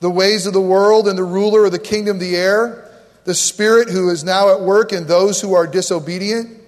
the 0.00 0.10
ways 0.10 0.46
of 0.46 0.52
the 0.52 0.60
world 0.60 1.08
and 1.08 1.16
the 1.16 1.24
ruler 1.24 1.64
of 1.64 1.72
the 1.72 1.78
kingdom 1.78 2.16
of 2.16 2.20
the 2.20 2.36
air, 2.36 2.90
the 3.24 3.34
Spirit 3.34 3.88
who 3.88 4.10
is 4.10 4.24
now 4.24 4.52
at 4.52 4.60
work 4.60 4.92
in 4.92 5.06
those 5.06 5.40
who 5.40 5.54
are 5.54 5.66
disobedient. 5.66 6.60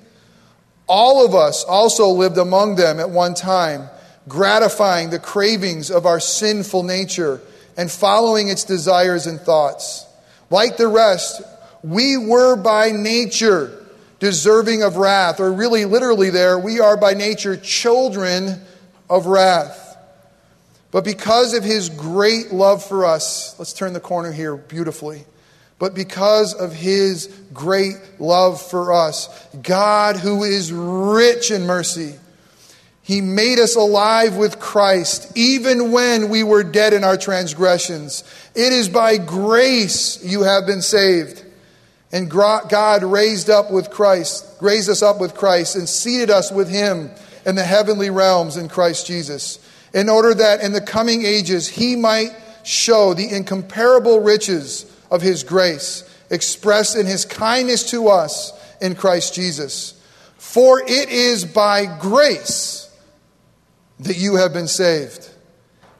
All 0.88 1.24
of 1.24 1.34
us 1.34 1.64
also 1.64 2.08
lived 2.08 2.38
among 2.38 2.76
them 2.76 2.98
at 2.98 3.10
one 3.10 3.34
time 3.34 3.88
gratifying 4.28 5.10
the 5.10 5.18
cravings 5.18 5.90
of 5.90 6.06
our 6.06 6.20
sinful 6.20 6.82
nature 6.82 7.40
and 7.76 7.90
following 7.90 8.48
its 8.48 8.64
desires 8.64 9.26
and 9.26 9.40
thoughts. 9.40 10.06
Like 10.50 10.76
the 10.76 10.88
rest, 10.88 11.42
we 11.82 12.16
were 12.16 12.56
by 12.56 12.90
nature 12.90 13.74
deserving 14.18 14.82
of 14.82 14.96
wrath, 14.96 15.38
or 15.40 15.52
really, 15.52 15.84
literally, 15.84 16.30
there, 16.30 16.58
we 16.58 16.80
are 16.80 16.96
by 16.96 17.14
nature 17.14 17.56
children 17.56 18.60
of 19.08 19.26
wrath. 19.26 19.96
But 20.90 21.04
because 21.04 21.54
of 21.54 21.62
his 21.62 21.88
great 21.88 22.52
love 22.52 22.84
for 22.84 23.04
us, 23.04 23.56
let's 23.58 23.72
turn 23.72 23.92
the 23.92 24.00
corner 24.00 24.32
here 24.32 24.56
beautifully. 24.56 25.24
But 25.78 25.94
because 25.94 26.54
of 26.54 26.72
his 26.72 27.28
great 27.54 27.96
love 28.18 28.60
for 28.60 28.92
us, 28.92 29.28
God, 29.62 30.16
who 30.16 30.42
is 30.42 30.72
rich 30.72 31.50
in 31.50 31.66
mercy, 31.66 32.14
he 33.02 33.20
made 33.20 33.58
us 33.58 33.76
alive 33.76 34.36
with 34.36 34.58
Christ, 34.58 35.32
even 35.34 35.92
when 35.92 36.28
we 36.28 36.42
were 36.42 36.64
dead 36.64 36.92
in 36.92 37.04
our 37.04 37.16
transgressions. 37.16 38.24
It 38.54 38.72
is 38.72 38.88
by 38.88 39.16
grace 39.16 40.22
you 40.22 40.42
have 40.42 40.66
been 40.66 40.82
saved. 40.82 41.44
And 42.10 42.30
God 42.30 43.02
raised 43.02 43.48
up 43.48 43.70
with 43.70 43.90
Christ, 43.90 44.46
raised 44.60 44.90
us 44.90 45.02
up 45.02 45.20
with 45.20 45.34
Christ, 45.34 45.76
and 45.76 45.88
seated 45.88 46.28
us 46.28 46.50
with 46.50 46.68
him 46.68 47.10
in 47.46 47.54
the 47.54 47.64
heavenly 47.64 48.10
realms 48.10 48.56
in 48.56 48.68
Christ 48.68 49.06
Jesus, 49.06 49.58
in 49.94 50.08
order 50.08 50.34
that 50.34 50.60
in 50.60 50.72
the 50.72 50.80
coming 50.80 51.24
ages 51.24 51.68
he 51.68 51.96
might 51.96 52.30
show 52.62 53.14
the 53.14 53.30
incomparable 53.30 54.20
riches 54.20 54.84
of 55.10 55.22
his 55.22 55.44
grace 55.44 56.04
expressed 56.30 56.96
in 56.96 57.06
his 57.06 57.24
kindness 57.24 57.90
to 57.90 58.08
us 58.08 58.52
in 58.80 58.94
Christ 58.94 59.34
Jesus. 59.34 59.94
For 60.36 60.80
it 60.80 61.08
is 61.08 61.44
by 61.44 61.86
grace 61.98 62.90
that 64.00 64.16
you 64.16 64.36
have 64.36 64.52
been 64.52 64.68
saved 64.68 65.28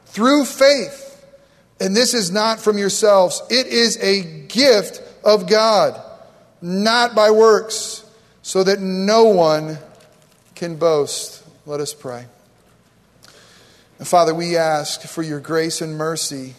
through 0.05 0.45
faith. 0.45 1.05
And 1.79 1.95
this 1.95 2.13
is 2.13 2.31
not 2.31 2.59
from 2.59 2.77
yourselves, 2.77 3.41
it 3.49 3.67
is 3.67 3.97
a 3.97 4.21
gift 4.47 5.01
of 5.23 5.47
God, 5.47 5.99
not 6.61 7.15
by 7.15 7.31
works, 7.31 8.05
so 8.41 8.63
that 8.63 8.79
no 8.79 9.25
one 9.25 9.77
can 10.55 10.75
boast. 10.75 11.43
Let 11.65 11.79
us 11.79 11.93
pray. 11.93 12.25
Father, 13.99 14.33
we 14.33 14.57
ask 14.57 15.01
for 15.01 15.21
your 15.21 15.39
grace 15.39 15.81
and 15.81 15.97
mercy 15.97 16.55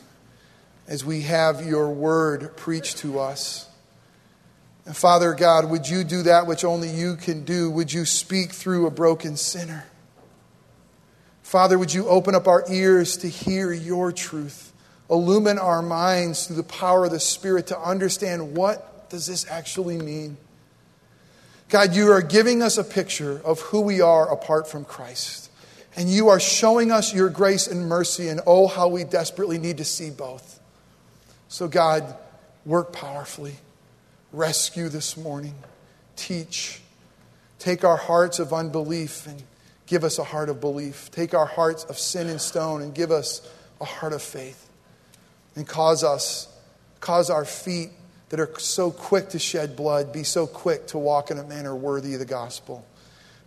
as 0.91 1.05
we 1.05 1.23
have 1.23 1.65
your 1.65 1.89
word 1.89 2.57
preached 2.57 2.99
to 2.99 3.21
us. 3.21 3.69
And 4.85 4.97
Father 4.97 5.35
God, 5.35 5.71
would 5.71 5.89
you 5.89 6.03
do 6.03 6.25
that 6.25 6.49
which 6.49 6.65
only 6.65 6.91
you 6.91 7.15
can 7.15 7.45
do? 7.45 7.71
Would 7.71 7.93
you 7.93 8.05
speak 8.05 8.51
through 8.51 8.87
a 8.87 8.91
broken 8.91 9.37
sinner? 9.37 9.87
Father, 11.45 11.79
would 11.79 11.95
you 11.95 12.09
open 12.09 12.35
up 12.35 12.49
our 12.49 12.65
ears 12.69 13.17
to 13.19 13.29
hear 13.29 13.73
your 13.73 14.11
truth? 14.11 14.73
Illumine 15.09 15.61
our 15.61 15.81
minds 15.81 16.47
through 16.47 16.57
the 16.57 16.63
power 16.65 17.05
of 17.05 17.13
the 17.13 17.21
Spirit 17.21 17.69
to 17.69 17.79
understand 17.79 18.57
what 18.57 19.09
does 19.11 19.27
this 19.27 19.49
actually 19.49 19.97
mean? 19.99 20.37
God, 21.69 21.95
you 21.95 22.11
are 22.11 22.23
giving 22.23 22.63
us 22.63 22.79
a 22.79 22.85
picture 22.85 23.41
of 23.45 23.61
who 23.61 23.81
we 23.81 24.01
are 24.01 24.31
apart 24.33 24.69
from 24.69 24.85
Christ. 24.85 25.53
And 25.97 26.09
you 26.09 26.29
are 26.29 26.41
showing 26.41 26.91
us 26.91 27.15
your 27.15 27.29
grace 27.29 27.69
and 27.69 27.89
mercy, 27.89 28.29
and 28.29 28.41
oh, 28.45 28.67
how 28.67 28.89
we 28.89 29.05
desperately 29.05 29.59
need 29.59 29.79
to 29.79 29.85
see 29.85 30.11
both. 30.11 30.60
So, 31.51 31.67
God, 31.67 32.15
work 32.65 32.93
powerfully. 32.93 33.57
Rescue 34.33 34.89
this 34.89 35.17
morning. 35.17 35.57
Teach. 36.15 36.81
Take 37.59 37.83
our 37.85 37.97
hearts 37.97 38.39
of 38.39 38.53
unbelief 38.53 39.27
and 39.27 39.43
give 39.87 40.05
us 40.05 40.21
a 40.21 40.25
heart 40.25 40.49
of 40.49 40.61
belief. 40.61 41.11
Take 41.11 41.35
our 41.35 41.47
hearts 41.47 41.83
of 41.85 41.99
sin 41.99 42.29
and 42.29 42.41
stone 42.41 42.83
and 42.83 42.95
give 42.95 43.11
us 43.11 43.47
a 43.81 43.85
heart 43.85 44.13
of 44.13 44.23
faith. 44.23 44.71
And 45.57 45.67
cause 45.67 46.05
us, 46.05 46.49
cause 47.01 47.31
our 47.31 47.45
feet 47.45 47.91
that 48.29 48.39
are 48.39 48.57
so 48.61 48.93
quick 48.93 49.31
to 49.31 49.41
shed 49.41 49.75
blood 49.75 50.13
be 50.13 50.23
so 50.23 50.47
quick 50.47 50.87
to 50.87 50.99
walk 50.99 51.33
in 51.33 51.39
a 51.39 51.43
manner 51.43 51.75
worthy 51.75 52.15
of 52.15 52.21
the 52.21 52.27
gospel. 52.27 52.87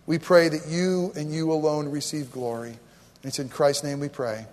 We 0.04 0.18
pray 0.18 0.50
that 0.50 0.68
you 0.68 1.10
and 1.16 1.32
you 1.32 1.50
alone 1.50 1.88
receive 1.88 2.30
glory. 2.30 2.68
And 2.68 2.78
it's 3.24 3.38
in 3.38 3.48
Christ's 3.48 3.82
name 3.82 3.98
we 3.98 4.10
pray. 4.10 4.44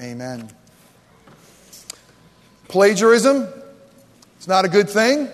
Amen. 0.00 0.48
Plagiarism, 2.68 3.46
it's 4.36 4.48
not 4.48 4.64
a 4.64 4.68
good 4.68 4.88
thing. 4.88 5.28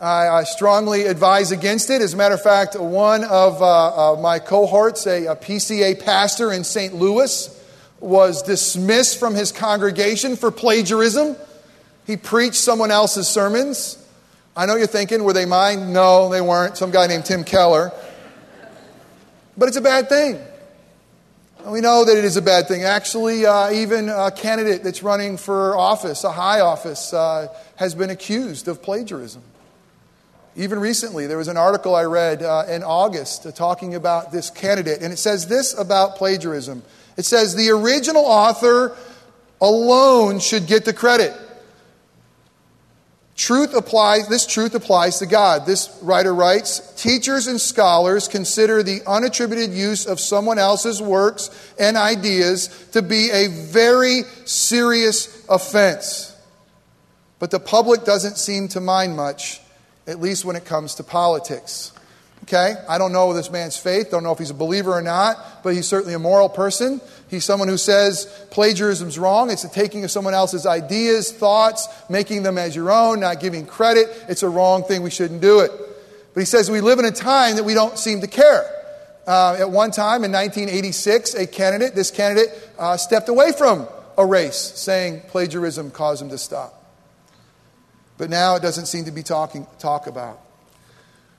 I, 0.00 0.28
I 0.28 0.44
strongly 0.44 1.06
advise 1.06 1.52
against 1.52 1.90
it. 1.90 2.02
As 2.02 2.14
a 2.14 2.16
matter 2.16 2.34
of 2.34 2.42
fact, 2.42 2.78
one 2.78 3.24
of 3.24 3.62
uh, 3.62 4.12
uh, 4.14 4.20
my 4.20 4.38
cohorts, 4.38 5.06
a, 5.06 5.26
a 5.26 5.36
PCA 5.36 6.02
pastor 6.04 6.52
in 6.52 6.64
St. 6.64 6.94
Louis, 6.94 7.50
was 8.00 8.42
dismissed 8.42 9.18
from 9.18 9.34
his 9.34 9.52
congregation 9.52 10.36
for 10.36 10.50
plagiarism. 10.50 11.36
He 12.06 12.16
preached 12.16 12.56
someone 12.56 12.90
else's 12.90 13.28
sermons. 13.28 13.98
I 14.56 14.66
know 14.66 14.76
you're 14.76 14.86
thinking, 14.86 15.24
were 15.24 15.32
they 15.32 15.46
mine? 15.46 15.92
No, 15.92 16.28
they 16.28 16.40
weren't. 16.40 16.76
Some 16.76 16.90
guy 16.90 17.06
named 17.06 17.24
Tim 17.24 17.44
Keller. 17.44 17.92
But 19.56 19.68
it's 19.68 19.76
a 19.76 19.82
bad 19.82 20.08
thing. 20.08 20.38
We 21.66 21.80
know 21.80 22.04
that 22.04 22.14
it 22.14 22.26
is 22.26 22.36
a 22.36 22.42
bad 22.42 22.68
thing. 22.68 22.82
Actually, 22.82 23.46
uh, 23.46 23.70
even 23.70 24.10
a 24.10 24.30
candidate 24.30 24.84
that's 24.84 25.02
running 25.02 25.38
for 25.38 25.74
office, 25.74 26.22
a 26.22 26.30
high 26.30 26.60
office, 26.60 27.14
uh, 27.14 27.48
has 27.76 27.94
been 27.94 28.10
accused 28.10 28.68
of 28.68 28.82
plagiarism. 28.82 29.40
Even 30.56 30.78
recently, 30.78 31.26
there 31.26 31.38
was 31.38 31.48
an 31.48 31.56
article 31.56 31.94
I 31.94 32.04
read 32.04 32.42
uh, 32.42 32.64
in 32.68 32.82
August 32.82 33.46
uh, 33.46 33.50
talking 33.50 33.94
about 33.94 34.30
this 34.30 34.50
candidate, 34.50 35.00
and 35.00 35.10
it 35.10 35.16
says 35.16 35.48
this 35.48 35.72
about 35.72 36.16
plagiarism. 36.16 36.82
It 37.16 37.24
says 37.24 37.54
the 37.54 37.70
original 37.70 38.26
author 38.26 38.94
alone 39.58 40.40
should 40.40 40.66
get 40.66 40.84
the 40.84 40.92
credit. 40.92 41.32
Truth 43.36 43.74
applies, 43.74 44.28
this 44.28 44.46
truth 44.46 44.76
applies 44.76 45.18
to 45.18 45.26
God. 45.26 45.66
This 45.66 45.98
writer 46.02 46.32
writes 46.32 46.92
Teachers 47.02 47.48
and 47.48 47.60
scholars 47.60 48.28
consider 48.28 48.82
the 48.82 49.00
unattributed 49.00 49.74
use 49.74 50.06
of 50.06 50.20
someone 50.20 50.58
else's 50.58 51.02
works 51.02 51.50
and 51.78 51.96
ideas 51.96 52.68
to 52.92 53.02
be 53.02 53.30
a 53.30 53.48
very 53.48 54.22
serious 54.44 55.44
offense. 55.48 56.30
But 57.40 57.50
the 57.50 57.58
public 57.58 58.04
doesn't 58.04 58.38
seem 58.38 58.68
to 58.68 58.80
mind 58.80 59.16
much, 59.16 59.60
at 60.06 60.20
least 60.20 60.44
when 60.44 60.54
it 60.54 60.64
comes 60.64 60.94
to 60.96 61.02
politics. 61.02 61.92
Okay? 62.44 62.74
I 62.88 62.98
don't 62.98 63.12
know 63.12 63.32
this 63.32 63.50
man's 63.50 63.76
faith, 63.76 64.10
don't 64.10 64.22
know 64.22 64.32
if 64.32 64.38
he's 64.38 64.50
a 64.50 64.54
believer 64.54 64.92
or 64.92 65.02
not, 65.02 65.62
but 65.64 65.74
he's 65.74 65.88
certainly 65.88 66.14
a 66.14 66.18
moral 66.20 66.48
person. 66.48 67.00
He's 67.34 67.44
someone 67.44 67.68
who 67.68 67.76
says 67.76 68.26
plagiarism's 68.50 69.18
wrong. 69.18 69.50
It's 69.50 69.62
the 69.62 69.68
taking 69.68 70.04
of 70.04 70.10
someone 70.10 70.34
else's 70.34 70.66
ideas, 70.66 71.32
thoughts, 71.32 71.88
making 72.08 72.42
them 72.42 72.56
as 72.56 72.74
your 72.74 72.90
own, 72.90 73.20
not 73.20 73.40
giving 73.40 73.66
credit. 73.66 74.06
It's 74.28 74.42
a 74.42 74.48
wrong 74.48 74.84
thing. 74.84 75.02
We 75.02 75.10
shouldn't 75.10 75.40
do 75.40 75.60
it. 75.60 75.70
But 76.32 76.40
he 76.40 76.46
says 76.46 76.70
we 76.70 76.80
live 76.80 76.98
in 76.98 77.04
a 77.04 77.12
time 77.12 77.56
that 77.56 77.64
we 77.64 77.74
don't 77.74 77.98
seem 77.98 78.20
to 78.22 78.26
care. 78.26 78.64
Uh, 79.26 79.56
at 79.58 79.70
one 79.70 79.90
time 79.90 80.24
in 80.24 80.32
1986, 80.32 81.34
a 81.34 81.46
candidate, 81.46 81.94
this 81.94 82.10
candidate, 82.10 82.50
uh, 82.78 82.96
stepped 82.96 83.28
away 83.28 83.52
from 83.52 83.88
a 84.18 84.24
race, 84.26 84.56
saying 84.56 85.22
plagiarism 85.28 85.90
caused 85.90 86.22
him 86.22 86.28
to 86.30 86.38
stop. 86.38 86.82
But 88.18 88.30
now 88.30 88.56
it 88.56 88.62
doesn't 88.62 88.86
seem 88.86 89.06
to 89.06 89.10
be 89.10 89.22
talking 89.22 89.66
talk 89.78 90.06
about. 90.06 90.40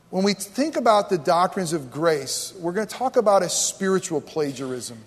When 0.10 0.24
we 0.24 0.34
think 0.34 0.78
about 0.78 1.10
the 1.10 1.18
doctrines 1.18 1.74
of 1.74 1.92
grace, 1.92 2.54
we're 2.60 2.74
going 2.74 2.88
to 2.88 2.96
talk 2.96 3.18
about 3.18 3.44
a 3.44 3.50
spiritual 3.50 4.22
plagiarism, 4.22 4.98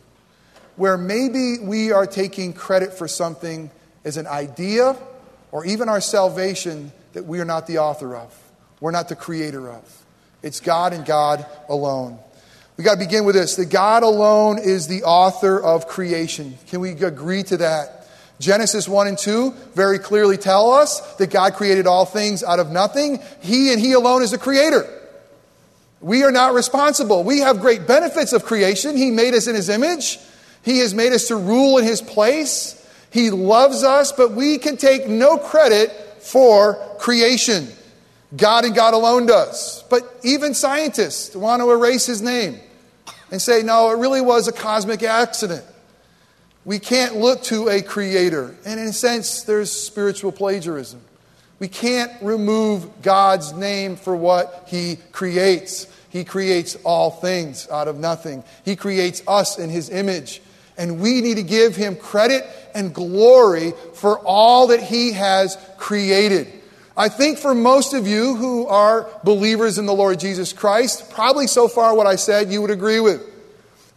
where 0.78 0.96
maybe 0.96 1.58
we 1.58 1.92
are 1.92 2.06
taking 2.06 2.52
credit 2.52 2.94
for 2.94 3.08
something 3.08 3.70
as 4.04 4.16
an 4.16 4.26
idea 4.26 4.96
or 5.52 5.66
even 5.66 5.88
our 5.88 6.00
salvation 6.00 6.92
that 7.12 7.24
we 7.24 7.40
are 7.40 7.44
not 7.44 7.66
the 7.66 7.78
author 7.78 8.16
of. 8.16 8.34
We're 8.80 8.92
not 8.92 9.08
the 9.08 9.16
creator 9.16 9.68
of. 9.68 10.04
It's 10.42 10.60
God 10.60 10.92
and 10.92 11.04
God 11.04 11.44
alone. 11.68 12.18
We 12.76 12.84
got 12.84 12.92
to 12.92 12.98
begin 12.98 13.24
with 13.24 13.34
this 13.34 13.56
that 13.56 13.70
God 13.70 14.04
alone 14.04 14.58
is 14.58 14.86
the 14.86 15.02
author 15.02 15.60
of 15.60 15.88
creation. 15.88 16.56
Can 16.68 16.80
we 16.80 16.92
agree 16.92 17.42
to 17.44 17.56
that? 17.56 18.06
Genesis 18.38 18.88
1 18.88 19.08
and 19.08 19.18
2 19.18 19.50
very 19.74 19.98
clearly 19.98 20.36
tell 20.36 20.70
us 20.70 21.00
that 21.16 21.30
God 21.30 21.54
created 21.54 21.88
all 21.88 22.04
things 22.04 22.44
out 22.44 22.60
of 22.60 22.70
nothing. 22.70 23.20
He 23.40 23.72
and 23.72 23.80
He 23.80 23.92
alone 23.94 24.22
is 24.22 24.30
the 24.30 24.38
creator. 24.38 24.88
We 26.00 26.22
are 26.22 26.30
not 26.30 26.54
responsible. 26.54 27.24
We 27.24 27.40
have 27.40 27.60
great 27.60 27.88
benefits 27.88 28.32
of 28.32 28.44
creation. 28.44 28.96
He 28.96 29.10
made 29.10 29.34
us 29.34 29.48
in 29.48 29.56
His 29.56 29.68
image, 29.68 30.20
He 30.68 30.80
has 30.80 30.92
made 30.92 31.14
us 31.14 31.28
to 31.28 31.36
rule 31.36 31.78
in 31.78 31.84
His 31.84 32.02
place. 32.02 32.74
He 33.10 33.30
loves 33.30 33.82
us, 33.82 34.12
but 34.12 34.32
we 34.32 34.58
can 34.58 34.76
take 34.76 35.08
no 35.08 35.38
credit 35.38 35.90
for 36.20 36.74
creation. 36.98 37.68
God 38.36 38.66
and 38.66 38.74
God 38.74 38.92
alone 38.92 39.24
does. 39.24 39.82
But 39.88 40.02
even 40.22 40.52
scientists 40.52 41.34
want 41.34 41.62
to 41.62 41.70
erase 41.70 42.04
His 42.04 42.20
name 42.20 42.60
and 43.30 43.40
say, 43.40 43.62
no, 43.62 43.90
it 43.92 43.96
really 43.96 44.20
was 44.20 44.46
a 44.46 44.52
cosmic 44.52 45.02
accident. 45.02 45.64
We 46.66 46.78
can't 46.78 47.16
look 47.16 47.44
to 47.44 47.70
a 47.70 47.80
creator. 47.80 48.54
And 48.66 48.78
in 48.78 48.88
a 48.88 48.92
sense, 48.92 49.44
there's 49.44 49.72
spiritual 49.72 50.32
plagiarism. 50.32 51.00
We 51.60 51.68
can't 51.68 52.12
remove 52.20 53.00
God's 53.00 53.54
name 53.54 53.96
for 53.96 54.14
what 54.14 54.64
He 54.66 54.98
creates. 55.12 55.86
He 56.10 56.24
creates 56.24 56.76
all 56.84 57.10
things 57.10 57.70
out 57.70 57.88
of 57.88 57.96
nothing. 57.96 58.44
He 58.66 58.76
creates 58.76 59.22
us 59.26 59.58
in 59.58 59.70
His 59.70 59.88
image. 59.88 60.42
And 60.78 61.00
we 61.00 61.20
need 61.20 61.34
to 61.34 61.42
give 61.42 61.76
him 61.76 61.96
credit 61.96 62.46
and 62.74 62.94
glory 62.94 63.72
for 63.94 64.20
all 64.20 64.68
that 64.68 64.82
he 64.82 65.12
has 65.12 65.58
created. 65.76 66.50
I 66.96 67.08
think 67.08 67.38
for 67.38 67.54
most 67.54 67.94
of 67.94 68.06
you 68.06 68.34
who 68.36 68.66
are 68.66 69.08
believers 69.22 69.78
in 69.78 69.86
the 69.86 69.94
Lord 69.94 70.18
Jesus 70.18 70.52
Christ, 70.52 71.10
probably 71.10 71.46
so 71.46 71.68
far 71.68 71.94
what 71.94 72.06
I 72.06 72.16
said 72.16 72.50
you 72.50 72.62
would 72.62 72.70
agree 72.70 73.00
with. 73.00 73.22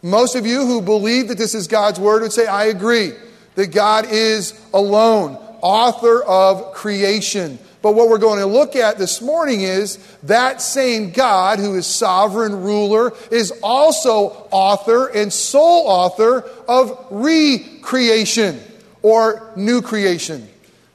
Most 0.02 0.34
of 0.34 0.44
you 0.46 0.66
who 0.66 0.82
believe 0.82 1.28
that 1.28 1.38
this 1.38 1.54
is 1.54 1.68
God's 1.68 1.98
word 1.98 2.22
would 2.22 2.32
say, 2.32 2.46
I 2.46 2.66
agree 2.66 3.12
that 3.54 3.68
God 3.68 4.06
is 4.10 4.60
alone, 4.74 5.34
author 5.60 6.22
of 6.22 6.74
creation. 6.74 7.58
But 7.82 7.96
what 7.96 8.08
we're 8.08 8.18
going 8.18 8.38
to 8.38 8.46
look 8.46 8.76
at 8.76 8.96
this 8.96 9.20
morning 9.20 9.62
is 9.62 9.98
that 10.22 10.62
same 10.62 11.10
God 11.10 11.58
who 11.58 11.74
is 11.74 11.86
sovereign 11.86 12.62
ruler 12.62 13.12
is 13.30 13.52
also 13.60 14.46
author 14.52 15.08
and 15.08 15.32
sole 15.32 15.88
author 15.88 16.48
of 16.68 16.96
recreation 17.10 18.60
or 19.02 19.52
new 19.56 19.82
creation, 19.82 20.48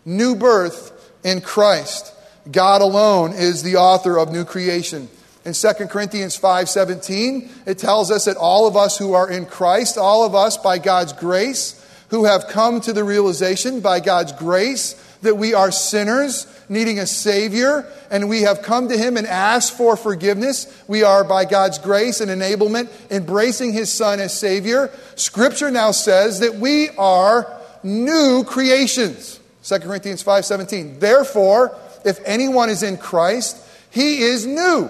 new 0.06 0.36
birth 0.36 0.94
in 1.26 1.42
Christ. 1.42 2.14
God 2.50 2.82
alone 2.82 3.34
is 3.34 3.64
the 3.64 3.76
author 3.76 4.18
of 4.18 4.32
new 4.32 4.46
creation. 4.46 5.10
In 5.44 5.54
2 5.54 5.90
Corinthians 5.90 6.38
5:17, 6.38 7.50
it 7.66 7.78
tells 7.78 8.12
us 8.12 8.26
that 8.26 8.38
all 8.38 8.66
of 8.66 8.78
us 8.78 8.98
who 8.98 9.14
are 9.14 9.30
in 9.30 9.46
Christ, 9.46 9.98
all 9.98 10.24
of 10.24 10.36
us 10.36 10.56
by 10.56 10.78
God's 10.78 11.12
grace, 11.12 11.76
who 12.10 12.24
have 12.24 12.48
come 12.48 12.80
to 12.82 12.94
the 12.94 13.04
realization 13.04 13.82
by 13.82 14.00
God's 14.00 14.32
grace 14.32 14.96
that 15.22 15.36
we 15.36 15.54
are 15.54 15.72
sinners 15.72 16.48
needing 16.70 17.00
a 17.00 17.08
savior 17.08 17.86
and 18.12 18.30
we 18.30 18.42
have 18.42 18.62
come 18.62 18.90
to 18.90 18.98
him 18.98 19.18
and 19.18 19.26
asked 19.28 19.76
for 19.78 19.96
forgiveness. 19.96 20.72
We 20.88 21.04
are 21.04 21.24
by 21.24 21.46
God's 21.46 21.80
grace 21.80 22.22
and 22.22 22.30
enablement 22.30 22.90
embracing 23.10 23.74
his 23.74 23.92
son 23.92 24.20
as 24.20 24.38
savior. 24.38 24.92
Scripture 25.16 25.72
now 25.72 25.92
says 25.92 26.40
that 26.42 26.56
we 26.56 26.90
are 26.98 27.52
new 27.84 28.44
creations. 28.44 29.40
2 29.64 29.80
Corinthians 29.80 30.24
5:17. 30.24 31.00
Therefore, 31.00 31.76
if 32.06 32.20
anyone 32.26 32.70
is 32.70 32.84
in 32.84 32.98
Christ, 32.98 33.58
he 33.90 34.22
is 34.22 34.46
new. 34.46 34.90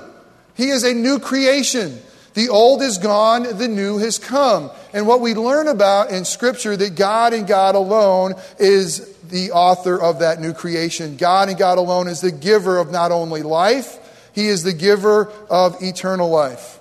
He 0.56 0.70
is 0.70 0.84
a 0.84 0.94
new 0.94 1.20
creation. 1.20 2.02
The 2.34 2.50
old 2.50 2.84
is 2.84 3.00
gone, 3.00 3.58
the 3.58 3.68
new 3.68 3.98
has 3.98 4.20
come. 4.20 4.70
And 4.98 5.06
what 5.06 5.22
we 5.22 5.36
learn 5.36 5.68
about 5.68 6.10
in 6.10 6.26
Scripture 6.26 6.76
that 6.76 6.96
God 6.96 7.32
and 7.32 7.46
God 7.46 7.76
alone 7.76 8.34
is 8.58 9.16
the 9.30 9.52
author 9.52 10.02
of 10.02 10.22
that 10.22 10.42
new 10.42 10.54
creation. 10.54 11.18
God 11.18 11.50
and 11.50 11.58
God 11.60 11.78
alone 11.78 12.08
is 12.08 12.22
the 12.22 12.32
giver 12.32 12.80
of 12.80 12.90
not 12.90 13.12
only 13.12 13.44
life, 13.44 14.00
He 14.34 14.48
is 14.48 14.64
the 14.64 14.74
giver 14.74 15.32
of 15.52 15.84
eternal 15.84 16.32
life. 16.32 16.80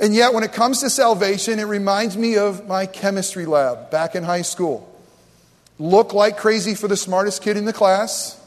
And 0.00 0.12
yet, 0.12 0.34
when 0.34 0.42
it 0.42 0.52
comes 0.52 0.80
to 0.80 0.90
salvation, 0.90 1.60
it 1.60 1.66
reminds 1.66 2.16
me 2.16 2.36
of 2.36 2.66
my 2.66 2.84
chemistry 2.84 3.46
lab 3.46 3.92
back 3.92 4.16
in 4.16 4.24
high 4.24 4.42
school 4.42 4.92
look 5.78 6.14
like 6.14 6.36
crazy 6.36 6.74
for 6.74 6.88
the 6.88 6.96
smartest 6.96 7.42
kid 7.42 7.56
in 7.56 7.64
the 7.64 7.72
class, 7.72 8.40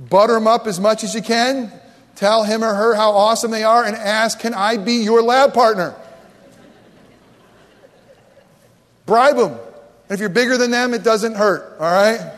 butter 0.00 0.34
them 0.34 0.48
up 0.48 0.66
as 0.66 0.80
much 0.80 1.04
as 1.04 1.14
you 1.14 1.22
can, 1.22 1.70
tell 2.16 2.42
him 2.42 2.64
or 2.64 2.74
her 2.74 2.96
how 2.96 3.12
awesome 3.12 3.52
they 3.52 3.62
are, 3.62 3.84
and 3.84 3.94
ask, 3.94 4.40
Can 4.40 4.52
I 4.52 4.78
be 4.78 4.94
your 4.94 5.22
lab 5.22 5.54
partner? 5.54 5.94
Bribe 9.06 9.36
them. 9.36 9.52
And 9.52 10.10
if 10.10 10.20
you're 10.20 10.28
bigger 10.28 10.56
than 10.56 10.70
them, 10.70 10.94
it 10.94 11.02
doesn't 11.02 11.34
hurt, 11.34 11.76
all 11.78 11.90
right? 11.90 12.32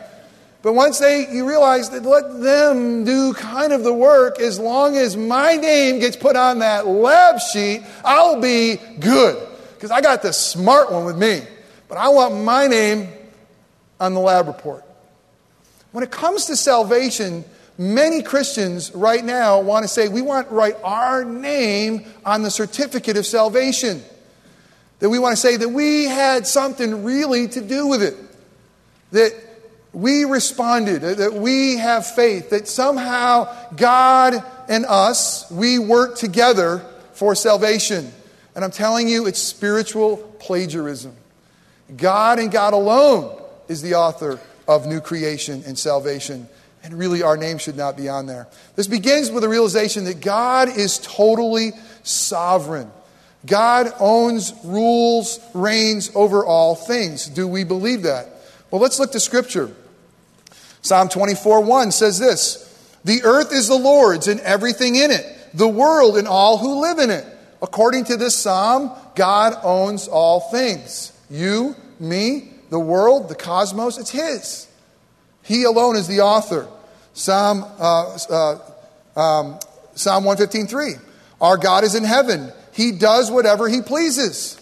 But 0.61 0.73
once 0.73 0.99
they 0.99 1.27
you 1.31 1.47
realize 1.47 1.91
that 1.91 2.03
let 2.03 2.41
them 2.41 3.05
do 3.05 3.33
kind 3.33 3.71
of 3.71 3.83
the 3.83 3.93
work, 3.93 4.39
as 4.39 4.59
long 4.59 4.97
as 4.97 5.15
my 5.15 5.55
name 5.55 5.99
gets 5.99 6.17
put 6.17 6.35
on 6.35 6.59
that 6.59 6.87
lab 6.87 7.39
sheet, 7.39 7.83
I'll 8.03 8.41
be 8.41 8.77
good. 8.99 9.47
Because 9.75 9.91
I 9.91 10.01
got 10.01 10.23
the 10.23 10.33
smart 10.33 10.91
one 10.91 11.05
with 11.05 11.17
me. 11.17 11.41
But 11.87 11.97
I 11.97 12.09
want 12.09 12.43
my 12.43 12.67
name 12.67 13.07
on 13.99 14.13
the 14.13 14.19
lab 14.19 14.47
report. 14.47 14.83
When 15.91 16.03
it 16.03 16.11
comes 16.11 16.45
to 16.45 16.55
salvation, 16.55 17.45
many 17.77 18.21
Christians 18.21 18.91
right 18.93 19.23
now 19.23 19.61
want 19.61 19.83
to 19.83 19.87
say, 19.87 20.07
we 20.07 20.21
want 20.21 20.49
to 20.49 20.53
write 20.53 20.75
our 20.83 21.23
name 21.23 22.05
on 22.25 22.41
the 22.41 22.51
certificate 22.51 23.17
of 23.17 23.25
salvation. 23.25 24.03
That 24.99 25.09
we 25.09 25.19
want 25.19 25.33
to 25.33 25.41
say 25.41 25.57
that 25.57 25.69
we 25.69 26.05
had 26.05 26.47
something 26.47 27.03
really 27.03 27.47
to 27.49 27.61
do 27.61 27.87
with 27.87 28.01
it. 28.01 28.15
That 29.11 29.33
we 29.93 30.25
responded, 30.25 31.01
that 31.01 31.33
we 31.33 31.77
have 31.77 32.05
faith, 32.05 32.51
that 32.51 32.67
somehow 32.67 33.53
God 33.75 34.43
and 34.69 34.85
us, 34.85 35.49
we 35.49 35.79
work 35.79 36.17
together 36.17 36.83
for 37.13 37.33
salvation. 37.35 38.11
And 38.55 38.63
I'm 38.63 38.71
telling 38.71 39.07
you, 39.07 39.27
it's 39.27 39.39
spiritual 39.39 40.17
plagiarism. 40.39 41.15
God 41.95 42.39
and 42.39 42.51
God 42.51 42.73
alone 42.73 43.41
is 43.67 43.81
the 43.81 43.95
author 43.95 44.39
of 44.67 44.85
new 44.85 44.99
creation 44.99 45.63
and 45.65 45.77
salvation. 45.77 46.47
And 46.83 46.93
really, 46.93 47.23
our 47.23 47.37
name 47.37 47.57
should 47.57 47.77
not 47.77 47.97
be 47.97 48.07
on 48.09 48.25
there. 48.25 48.47
This 48.75 48.87
begins 48.87 49.31
with 49.31 49.43
the 49.43 49.49
realization 49.49 50.03
that 50.05 50.21
God 50.21 50.69
is 50.69 50.99
totally 50.99 51.71
sovereign. 52.03 52.91
God 53.47 53.93
owns, 53.99 54.53
rules, 54.63 55.39
reigns 55.53 56.11
over 56.13 56.45
all 56.45 56.75
things. 56.75 57.27
Do 57.27 57.47
we 57.47 57.63
believe 57.63 58.03
that? 58.03 58.27
Well, 58.69 58.81
let's 58.81 58.99
look 58.99 59.13
to 59.13 59.19
Scripture. 59.19 59.73
Psalm 60.81 61.09
24 61.09 61.61
1 61.61 61.91
says 61.91 62.19
this 62.19 62.63
The 63.05 63.23
earth 63.23 63.51
is 63.53 63.67
the 63.67 63.75
Lord's 63.75 64.27
and 64.27 64.39
everything 64.41 64.95
in 64.95 65.11
it, 65.11 65.25
the 65.53 65.67
world 65.67 66.17
and 66.17 66.27
all 66.27 66.57
who 66.57 66.81
live 66.81 66.99
in 66.99 67.09
it. 67.09 67.25
According 67.61 68.05
to 68.05 68.17
this 68.17 68.35
psalm, 68.35 68.91
God 69.15 69.57
owns 69.63 70.07
all 70.07 70.41
things. 70.51 71.11
You, 71.29 71.75
me, 71.99 72.51
the 72.69 72.79
world, 72.79 73.29
the 73.29 73.35
cosmos, 73.35 73.97
it's 73.97 74.11
His. 74.11 74.67
He 75.41 75.63
alone 75.63 75.95
is 75.95 76.07
the 76.07 76.19
author. 76.19 76.67
Psalm, 77.13 77.63
uh, 77.79 78.17
uh, 78.29 79.19
um, 79.19 79.59
Psalm 79.95 80.25
115.3. 80.25 81.01
Our 81.41 81.57
God 81.57 81.83
is 81.83 81.95
in 81.95 82.03
heaven. 82.03 82.51
He 82.77 82.91
does 82.91 83.31
whatever 83.31 83.67
He 83.67 83.81
pleases. 83.81 84.57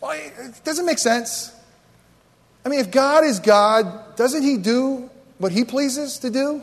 Well, 0.00 0.12
it 0.12 0.64
doesn't 0.64 0.86
make 0.86 0.98
sense. 0.98 1.52
I 2.64 2.68
mean, 2.68 2.78
if 2.80 2.90
God 2.90 3.24
is 3.24 3.40
God, 3.40 4.16
doesn't 4.16 4.42
He 4.42 4.56
do 4.56 5.10
what 5.38 5.52
He 5.52 5.64
pleases 5.64 6.18
to 6.20 6.30
do? 6.30 6.62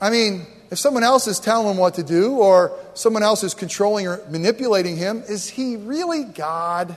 I 0.00 0.10
mean, 0.10 0.46
if 0.70 0.78
someone 0.78 1.02
else 1.02 1.26
is 1.26 1.40
telling 1.40 1.68
him 1.68 1.76
what 1.76 1.94
to 1.94 2.04
do 2.04 2.36
or 2.36 2.78
someone 2.94 3.24
else 3.24 3.42
is 3.42 3.52
controlling 3.54 4.06
or 4.06 4.20
manipulating 4.30 4.96
him, 4.96 5.24
is 5.28 5.48
he 5.48 5.76
really 5.76 6.22
God? 6.22 6.94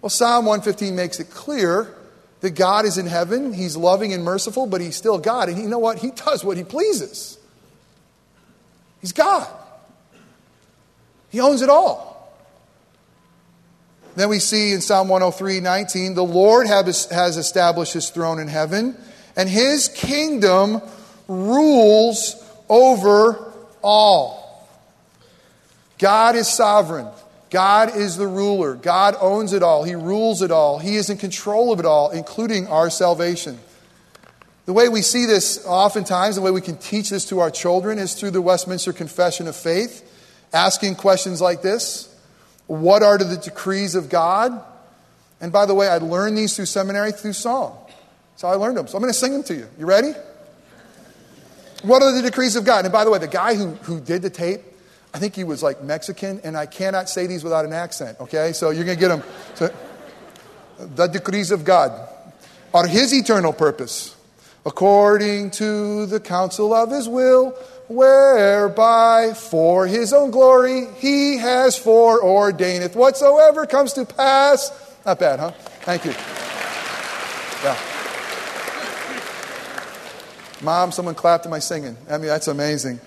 Well, 0.00 0.08
Psalm 0.08 0.46
115 0.46 0.96
makes 0.96 1.20
it 1.20 1.30
clear 1.30 1.94
that 2.40 2.50
God 2.50 2.86
is 2.86 2.96
in 2.96 3.06
heaven. 3.06 3.52
He's 3.52 3.76
loving 3.76 4.14
and 4.14 4.24
merciful, 4.24 4.66
but 4.66 4.80
He's 4.80 4.96
still 4.96 5.18
God. 5.18 5.50
And 5.50 5.58
you 5.58 5.68
know 5.68 5.78
what? 5.78 5.98
He 5.98 6.10
does 6.10 6.42
what 6.42 6.56
He 6.56 6.64
pleases. 6.64 7.38
He's 9.02 9.12
God, 9.12 9.46
He 11.30 11.40
owns 11.40 11.62
it 11.62 11.68
all. 11.68 12.10
Then 14.16 14.28
we 14.28 14.38
see 14.38 14.72
in 14.72 14.80
Psalm 14.80 15.08
103 15.08 15.60
19, 15.60 16.14
the 16.14 16.24
Lord 16.24 16.66
has 16.66 17.36
established 17.36 17.92
His 17.92 18.10
throne 18.10 18.38
in 18.38 18.48
heaven, 18.48 18.96
and 19.36 19.48
His 19.48 19.88
kingdom 19.88 20.82
rules 21.28 22.36
over 22.68 23.52
all. 23.82 24.68
God 25.98 26.34
is 26.34 26.48
sovereign. 26.48 27.06
God 27.50 27.96
is 27.96 28.16
the 28.16 28.26
ruler. 28.26 28.74
God 28.74 29.16
owns 29.20 29.52
it 29.52 29.62
all. 29.62 29.82
He 29.82 29.94
rules 29.94 30.40
it 30.40 30.50
all. 30.50 30.78
He 30.78 30.96
is 30.96 31.10
in 31.10 31.18
control 31.18 31.72
of 31.72 31.80
it 31.80 31.86
all, 31.86 32.10
including 32.10 32.68
our 32.68 32.90
salvation. 32.90 33.58
The 34.66 34.72
way 34.72 34.88
we 34.88 35.02
see 35.02 35.26
this 35.26 35.64
oftentimes, 35.66 36.36
the 36.36 36.42
way 36.42 36.52
we 36.52 36.60
can 36.60 36.76
teach 36.76 37.10
this 37.10 37.24
to 37.26 37.40
our 37.40 37.50
children, 37.50 37.98
is 37.98 38.14
through 38.14 38.30
the 38.30 38.40
Westminster 38.40 38.92
Confession 38.92 39.48
of 39.48 39.56
Faith, 39.56 40.06
asking 40.52 40.96
questions 40.96 41.40
like 41.40 41.62
this 41.62 42.14
What 42.66 43.02
are 43.02 43.18
the 43.18 43.36
decrees 43.36 43.94
of 43.94 44.08
God? 44.08 44.64
And 45.40 45.52
by 45.52 45.66
the 45.66 45.74
way, 45.74 45.88
I 45.88 45.98
learned 45.98 46.36
these 46.36 46.54
through 46.54 46.66
seminary 46.66 47.12
through 47.12 47.32
song. 47.32 47.78
So 48.36 48.48
I 48.48 48.54
learned 48.54 48.76
them. 48.76 48.86
So 48.86 48.96
I'm 48.96 49.02
going 49.02 49.12
to 49.12 49.18
sing 49.18 49.32
them 49.32 49.42
to 49.44 49.54
you. 49.54 49.68
You 49.78 49.86
ready? 49.86 50.12
What 51.82 52.02
are 52.02 52.12
the 52.12 52.22
decrees 52.22 52.56
of 52.56 52.64
God? 52.64 52.84
And 52.84 52.92
by 52.92 53.04
the 53.04 53.10
way, 53.10 53.18
the 53.18 53.28
guy 53.28 53.54
who, 53.54 53.68
who 53.68 54.00
did 54.00 54.20
the 54.22 54.30
tape, 54.30 54.60
I 55.14 55.18
think 55.18 55.34
he 55.34 55.44
was 55.44 55.62
like 55.62 55.82
Mexican, 55.82 56.40
and 56.44 56.56
I 56.56 56.66
cannot 56.66 57.08
say 57.08 57.26
these 57.26 57.42
without 57.42 57.64
an 57.64 57.72
accent, 57.72 58.20
okay? 58.20 58.52
So 58.52 58.70
you're 58.70 58.84
going 58.84 58.98
to 58.98 59.00
get 59.00 59.08
them. 59.08 59.22
So, 59.54 59.74
the 60.78 61.06
decrees 61.06 61.50
of 61.50 61.64
God 61.64 62.08
are 62.72 62.86
his 62.86 63.12
eternal 63.12 63.52
purpose, 63.52 64.16
according 64.64 65.50
to 65.52 66.06
the 66.06 66.20
counsel 66.20 66.72
of 66.72 66.90
his 66.90 67.08
will, 67.08 67.54
whereby 67.90 69.34
for 69.34 69.86
his 69.86 70.12
own 70.12 70.30
glory 70.30 70.86
he 70.98 71.36
has 71.38 71.76
foreordaineth 71.78 72.94
whatsoever 72.94 73.66
comes 73.66 73.92
to 73.94 74.04
pass. 74.06 74.70
Not 75.04 75.18
bad, 75.18 75.40
huh? 75.40 75.50
Thank 75.82 76.04
you. 76.04 76.12
Yeah. 77.64 77.76
Mom, 80.62 80.92
someone 80.92 81.14
clapped 81.14 81.46
at 81.46 81.50
my 81.50 81.58
singing. 81.58 81.96
I 82.08 82.18
mean, 82.18 82.28
that's 82.28 82.48
amazing. 82.48 83.00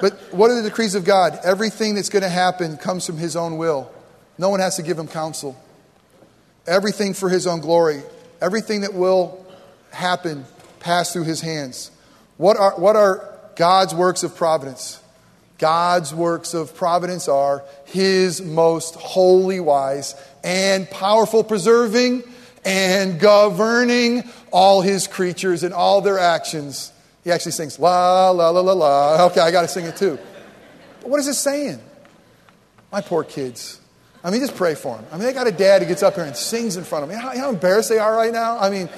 But 0.00 0.14
what 0.32 0.50
are 0.50 0.60
the 0.60 0.68
decrees 0.68 0.94
of 0.94 1.04
God? 1.04 1.38
Everything 1.44 1.94
that's 1.94 2.08
going 2.08 2.22
to 2.22 2.28
happen 2.30 2.76
comes 2.78 3.06
from 3.06 3.18
His 3.18 3.36
own 3.36 3.58
will. 3.58 3.90
No 4.38 4.48
one 4.48 4.60
has 4.60 4.76
to 4.76 4.82
give 4.82 4.98
Him 4.98 5.06
counsel. 5.08 5.54
everything 6.66 7.14
for 7.14 7.28
his 7.28 7.46
own 7.46 7.60
glory, 7.60 8.02
everything 8.40 8.82
that 8.82 8.94
will 8.94 9.44
happen 9.90 10.44
pass 10.80 11.12
through 11.12 11.24
his 11.24 11.40
hands. 11.40 11.90
What 12.36 12.56
are, 12.56 12.72
what 12.78 12.96
are 12.96 13.33
God's 13.56 13.94
works 13.94 14.22
of 14.22 14.36
providence? 14.36 15.00
God's 15.58 16.12
works 16.12 16.52
of 16.54 16.74
providence 16.74 17.28
are 17.28 17.64
his 17.86 18.42
most 18.42 18.96
holy, 18.96 19.60
wise, 19.60 20.14
and 20.42 20.90
powerful, 20.90 21.44
preserving 21.44 22.24
and 22.64 23.20
governing 23.20 24.24
all 24.50 24.80
his 24.80 25.06
creatures 25.06 25.62
and 25.62 25.72
all 25.72 26.00
their 26.00 26.18
actions. 26.18 26.92
He 27.22 27.30
actually 27.30 27.52
sings 27.52 27.78
la, 27.78 28.30
la, 28.30 28.50
la, 28.50 28.60
la, 28.60 28.72
la. 28.72 29.26
Okay, 29.26 29.40
I 29.40 29.50
got 29.50 29.62
to 29.62 29.68
sing 29.68 29.86
it 29.86 29.96
too. 29.96 30.18
But 31.00 31.10
what 31.10 31.20
is 31.20 31.28
it 31.28 31.34
saying? 31.34 31.80
My 32.90 33.00
poor 33.00 33.24
kids. 33.24 33.80
I 34.22 34.30
mean, 34.30 34.40
just 34.40 34.56
pray 34.56 34.74
for 34.74 34.96
them. 34.96 35.06
I 35.12 35.16
mean, 35.16 35.26
they 35.26 35.32
got 35.32 35.46
a 35.46 35.52
dad 35.52 35.82
who 35.82 35.88
gets 35.88 36.02
up 36.02 36.14
here 36.14 36.24
and 36.24 36.36
sings 36.36 36.76
in 36.76 36.84
front 36.84 37.04
of 37.04 37.10
me. 37.10 37.14
How, 37.14 37.36
how 37.36 37.50
embarrassed 37.50 37.90
they 37.90 37.98
are 37.98 38.14
right 38.16 38.32
now? 38.32 38.58
I 38.58 38.70
mean, 38.70 38.88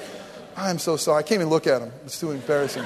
I'm 0.55 0.79
so 0.79 0.95
sorry. 0.95 1.19
I 1.19 1.21
can't 1.23 1.41
even 1.41 1.49
look 1.49 1.67
at 1.67 1.79
them. 1.79 1.91
It's 2.05 2.19
too 2.19 2.31
embarrassing. 2.31 2.85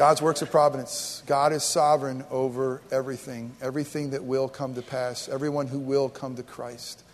God's 0.00 0.22
works 0.22 0.40
of 0.40 0.50
providence. 0.50 1.22
God 1.26 1.52
is 1.52 1.62
sovereign 1.62 2.24
over 2.30 2.80
everything, 2.90 3.54
everything 3.60 4.12
that 4.12 4.24
will 4.24 4.48
come 4.48 4.74
to 4.76 4.80
pass, 4.80 5.28
everyone 5.28 5.66
who 5.66 5.78
will 5.78 6.08
come 6.08 6.36
to 6.36 6.42
Christ. 6.42 7.04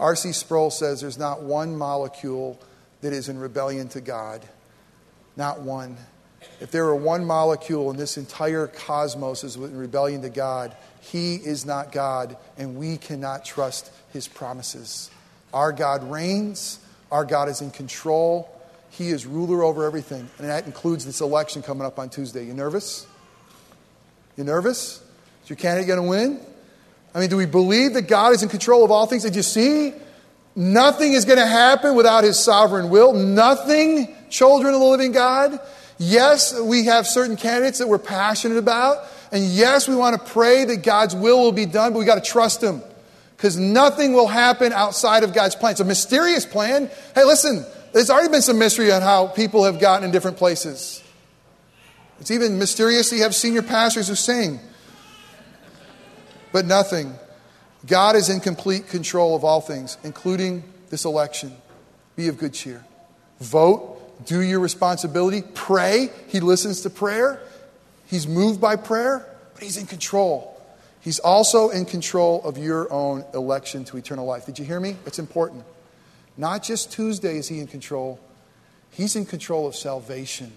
R.C. 0.00 0.32
Sproul 0.32 0.72
says 0.72 1.00
there's 1.00 1.16
not 1.16 1.44
one 1.44 1.76
molecule 1.76 2.60
that 3.02 3.12
is 3.12 3.28
in 3.28 3.38
rebellion 3.38 3.86
to 3.90 4.00
God. 4.00 4.44
Not 5.36 5.60
one. 5.60 5.96
If 6.60 6.72
there 6.72 6.84
were 6.86 6.96
one 6.96 7.24
molecule 7.24 7.88
in 7.92 7.96
this 7.96 8.18
entire 8.18 8.66
cosmos 8.66 9.44
is 9.44 9.54
in 9.54 9.76
rebellion 9.76 10.22
to 10.22 10.28
God, 10.28 10.74
He 11.02 11.36
is 11.36 11.64
not 11.64 11.92
God, 11.92 12.36
and 12.58 12.74
we 12.74 12.96
cannot 12.96 13.44
trust 13.44 13.92
His 14.12 14.26
promises. 14.26 15.08
Our 15.52 15.70
God 15.70 16.10
reigns, 16.10 16.80
our 17.12 17.24
God 17.24 17.48
is 17.48 17.60
in 17.60 17.70
control, 17.70 18.53
He 18.96 19.08
is 19.08 19.26
ruler 19.26 19.64
over 19.64 19.84
everything, 19.84 20.28
and 20.38 20.48
that 20.48 20.66
includes 20.66 21.04
this 21.04 21.20
election 21.20 21.62
coming 21.62 21.84
up 21.84 21.98
on 21.98 22.10
Tuesday. 22.10 22.44
You 22.44 22.54
nervous? 22.54 23.06
You 24.36 24.44
nervous? 24.44 25.02
Is 25.42 25.50
your 25.50 25.56
candidate 25.56 25.88
going 25.88 26.00
to 26.00 26.08
win? 26.08 26.40
I 27.12 27.20
mean, 27.20 27.28
do 27.28 27.36
we 27.36 27.46
believe 27.46 27.94
that 27.94 28.02
God 28.02 28.32
is 28.32 28.44
in 28.44 28.48
control 28.48 28.84
of 28.84 28.92
all 28.92 29.06
things? 29.06 29.24
Did 29.24 29.34
you 29.34 29.42
see? 29.42 29.92
Nothing 30.54 31.12
is 31.12 31.24
going 31.24 31.40
to 31.40 31.46
happen 31.46 31.96
without 31.96 32.22
His 32.22 32.38
sovereign 32.38 32.88
will. 32.88 33.12
Nothing, 33.12 34.14
children 34.30 34.74
of 34.74 34.80
the 34.80 34.86
living 34.86 35.10
God. 35.10 35.58
Yes, 35.98 36.58
we 36.60 36.84
have 36.84 37.08
certain 37.08 37.36
candidates 37.36 37.78
that 37.78 37.88
we're 37.88 37.98
passionate 37.98 38.58
about. 38.58 38.98
And 39.32 39.44
yes, 39.44 39.88
we 39.88 39.96
want 39.96 40.24
to 40.24 40.32
pray 40.32 40.64
that 40.66 40.84
God's 40.84 41.16
will 41.16 41.40
will 41.40 41.52
be 41.52 41.66
done, 41.66 41.92
but 41.92 41.98
we 41.98 42.04
got 42.04 42.22
to 42.22 42.30
trust 42.30 42.62
Him. 42.62 42.80
Because 43.36 43.58
nothing 43.58 44.12
will 44.12 44.28
happen 44.28 44.72
outside 44.72 45.24
of 45.24 45.34
God's 45.34 45.56
plan. 45.56 45.72
It's 45.72 45.80
a 45.80 45.84
mysterious 45.84 46.46
plan. 46.46 46.88
Hey, 47.16 47.24
listen, 47.24 47.66
there's 47.94 48.10
already 48.10 48.28
been 48.28 48.42
some 48.42 48.58
mystery 48.58 48.92
on 48.92 49.00
how 49.00 49.28
people 49.28 49.64
have 49.64 49.80
gotten 49.80 50.04
in 50.04 50.10
different 50.10 50.36
places. 50.36 51.02
It's 52.20 52.30
even 52.30 52.58
mysterious 52.58 53.10
that 53.10 53.16
you 53.16 53.22
have 53.22 53.34
senior 53.34 53.62
pastors 53.62 54.08
who 54.08 54.14
sing 54.14 54.60
but 56.54 56.66
nothing. 56.66 57.12
God 57.84 58.14
is 58.14 58.30
in 58.30 58.38
complete 58.38 58.86
control 58.86 59.34
of 59.34 59.44
all 59.44 59.60
things, 59.60 59.98
including 60.04 60.62
this 60.88 61.04
election. 61.04 61.52
Be 62.14 62.28
of 62.28 62.38
good 62.38 62.54
cheer. 62.54 62.84
Vote, 63.40 64.24
do 64.24 64.40
your 64.40 64.60
responsibility, 64.60 65.42
pray. 65.54 66.10
He 66.28 66.38
listens 66.38 66.82
to 66.82 66.90
prayer, 66.90 67.40
He's 68.06 68.28
moved 68.28 68.60
by 68.60 68.76
prayer, 68.76 69.26
but 69.54 69.64
He's 69.64 69.76
in 69.76 69.86
control. 69.86 70.50
He's 71.00 71.18
also 71.18 71.70
in 71.70 71.86
control 71.86 72.42
of 72.44 72.56
your 72.56 72.90
own 72.92 73.24
election 73.34 73.84
to 73.86 73.96
eternal 73.96 74.24
life. 74.24 74.46
Did 74.46 74.60
you 74.60 74.64
hear 74.64 74.78
me? 74.78 74.96
It's 75.06 75.18
important. 75.18 75.64
Not 76.36 76.62
just 76.62 76.92
Tuesday 76.92 77.36
is 77.36 77.48
He 77.48 77.60
in 77.60 77.66
control, 77.66 78.20
He's 78.90 79.16
in 79.16 79.26
control 79.26 79.66
of 79.66 79.74
salvation. 79.74 80.52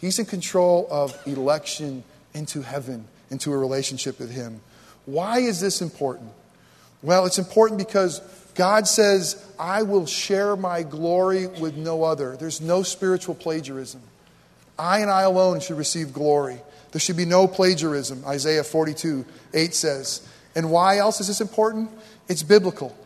He's 0.00 0.18
in 0.18 0.26
control 0.26 0.86
of 0.90 1.16
election 1.26 2.04
into 2.32 2.62
heaven, 2.62 3.04
into 3.30 3.52
a 3.52 3.58
relationship 3.58 4.20
with 4.20 4.30
Him. 4.30 4.60
Why 5.06 5.40
is 5.40 5.60
this 5.60 5.82
important? 5.82 6.30
Well, 7.02 7.26
it's 7.26 7.38
important 7.38 7.78
because 7.78 8.20
God 8.54 8.86
says, 8.86 9.44
I 9.58 9.82
will 9.82 10.06
share 10.06 10.56
my 10.56 10.82
glory 10.82 11.46
with 11.46 11.76
no 11.76 12.04
other. 12.04 12.36
There's 12.36 12.60
no 12.60 12.82
spiritual 12.82 13.34
plagiarism. 13.34 14.02
I 14.78 15.00
and 15.00 15.10
I 15.10 15.22
alone 15.22 15.60
should 15.60 15.78
receive 15.78 16.12
glory. 16.12 16.58
There 16.92 17.00
should 17.00 17.16
be 17.16 17.24
no 17.24 17.46
plagiarism, 17.46 18.24
Isaiah 18.26 18.64
42 18.64 19.24
8 19.54 19.74
says. 19.74 20.26
And 20.54 20.70
why 20.70 20.98
else 20.98 21.20
is 21.20 21.28
this 21.28 21.40
important? 21.40 21.90
It's 22.28 22.42
biblical. 22.42 22.96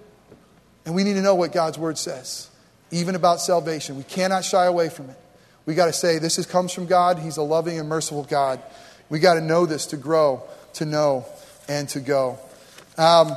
And 0.85 0.95
we 0.95 1.05
need 1.05 1.14
to 1.14 1.23
know 1.23 1.35
what 1.35 1.53
God's 1.53 1.79
word 1.79 1.99
says, 1.99 2.51
even 2.90 3.14
about 3.14 3.40
salvation. 3.40 3.97
We 3.97 4.03
cannot 4.05 4.45
shy 4.45 4.66
away 4.66 4.88
from 4.88 5.11
it. 5.11 5.16
We 5.64 5.75
got 5.75 5.87
to 5.87 5.92
say, 5.92 6.18
this 6.18 6.38
is, 6.38 6.47
comes 6.47 6.73
from 6.73 6.87
God. 6.87 7.18
He's 7.18 7.37
a 7.37 7.42
loving 7.42 7.79
and 7.79 7.88
merciful 7.88 8.25
God. 8.25 8.61
We 9.09 9.21
got 9.21 9.35
to 9.35 9.40
know 9.40 9.64
this 9.64 9.87
to 9.87 9.97
grow, 9.97 10.42
to 10.75 10.85
know 10.85 11.25
and 11.68 11.88
to 11.90 12.01
go. 12.01 12.38
Um, 12.99 13.33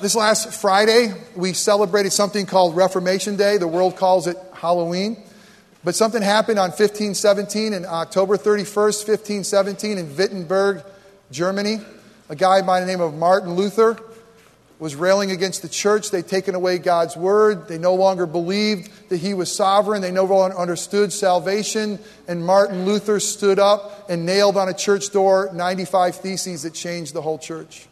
this 0.00 0.14
last 0.14 0.52
Friday, 0.60 1.14
we 1.34 1.54
celebrated 1.54 2.12
something 2.12 2.44
called 2.44 2.76
Reformation 2.76 3.36
Day. 3.36 3.56
The 3.56 3.68
world 3.68 3.96
calls 3.96 4.26
it 4.26 4.36
Halloween. 4.52 5.22
But 5.82 5.94
something 5.94 6.20
happened 6.20 6.58
on 6.58 6.70
1517 6.70 7.72
and 7.72 7.86
October 7.86 8.36
31st, 8.36 9.08
1517, 9.08 9.98
in 9.98 10.16
Wittenberg, 10.16 10.82
Germany. 11.30 11.78
A 12.28 12.36
guy 12.36 12.60
by 12.62 12.80
the 12.80 12.86
name 12.86 13.00
of 13.00 13.14
Martin 13.14 13.54
Luther 13.54 13.96
was 14.78 14.94
railing 14.94 15.30
against 15.30 15.62
the 15.62 15.68
church. 15.68 16.10
They'd 16.10 16.26
taken 16.26 16.54
away 16.54 16.78
God's 16.78 17.16
word. 17.16 17.66
They 17.66 17.78
no 17.78 17.94
longer 17.94 18.26
believed 18.26 18.90
that 19.08 19.16
he 19.18 19.32
was 19.32 19.54
sovereign. 19.54 20.02
They 20.02 20.10
no 20.10 20.24
longer 20.24 20.56
understood 20.56 21.12
salvation. 21.12 21.98
And 22.28 22.44
Martin 22.44 22.84
Luther 22.84 23.18
stood 23.18 23.58
up 23.58 24.10
and 24.10 24.26
nailed 24.26 24.56
on 24.56 24.68
a 24.68 24.74
church 24.74 25.10
door 25.10 25.50
95 25.54 26.16
theses 26.16 26.62
that 26.62 26.74
changed 26.74 27.14
the 27.14 27.22
whole 27.22 27.38
church. 27.38 27.86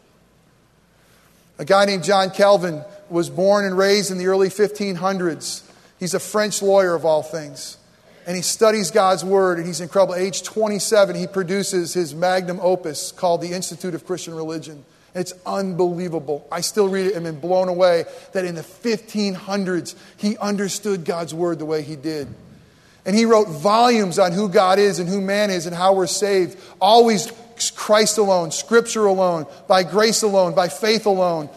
A 1.58 1.64
guy 1.64 1.84
named 1.86 2.04
John 2.04 2.30
Calvin 2.30 2.84
was 3.08 3.30
born 3.30 3.64
and 3.64 3.78
raised 3.78 4.10
in 4.10 4.18
the 4.18 4.26
early 4.26 4.48
1500s. 4.48 5.62
He's 5.98 6.14
a 6.14 6.20
French 6.20 6.60
lawyer 6.60 6.94
of 6.94 7.04
all 7.04 7.22
things. 7.22 7.78
And 8.26 8.36
he 8.36 8.42
studies 8.42 8.90
God's 8.90 9.24
word, 9.24 9.58
and 9.58 9.66
he's 9.66 9.80
incredible. 9.80 10.14
age 10.14 10.42
27, 10.42 11.14
he 11.14 11.26
produces 11.26 11.92
his 11.94 12.14
magnum 12.14 12.58
opus 12.60 13.12
called 13.12 13.42
The 13.42 13.52
Institute 13.52 13.94
of 13.94 14.06
Christian 14.06 14.34
Religion. 14.34 14.84
It's 15.14 15.32
unbelievable. 15.46 16.46
I 16.50 16.60
still 16.60 16.88
read 16.88 17.06
it 17.06 17.14
and 17.14 17.26
am 17.26 17.38
blown 17.38 17.68
away 17.68 18.04
that 18.32 18.44
in 18.44 18.56
the 18.56 18.62
1500s, 18.62 19.94
he 20.16 20.36
understood 20.38 21.04
God's 21.04 21.32
word 21.32 21.60
the 21.60 21.64
way 21.64 21.82
he 21.82 21.94
did. 21.94 22.28
And 23.06 23.14
he 23.14 23.24
wrote 23.24 23.48
volumes 23.48 24.18
on 24.18 24.32
who 24.32 24.48
God 24.48 24.78
is 24.78 24.98
and 24.98 25.08
who 25.08 25.20
man 25.20 25.50
is 25.50 25.66
and 25.66 25.76
how 25.76 25.94
we're 25.94 26.08
saved. 26.08 26.58
Always 26.80 27.30
Christ 27.76 28.18
alone, 28.18 28.50
Scripture 28.50 29.06
alone, 29.06 29.46
by 29.68 29.84
grace 29.84 30.22
alone, 30.22 30.54
by 30.54 30.68
faith 30.68 31.06
alone. 31.06 31.48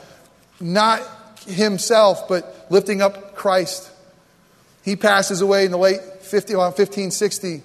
Not 0.60 1.02
himself, 1.48 2.28
but 2.28 2.68
lifting 2.70 3.02
up 3.02 3.36
Christ. 3.36 3.90
He 4.84 4.96
passes 4.96 5.42
away 5.42 5.66
in 5.66 5.72
the 5.72 5.78
late 5.78 6.02
50, 6.22 6.56
1560, 6.56 7.64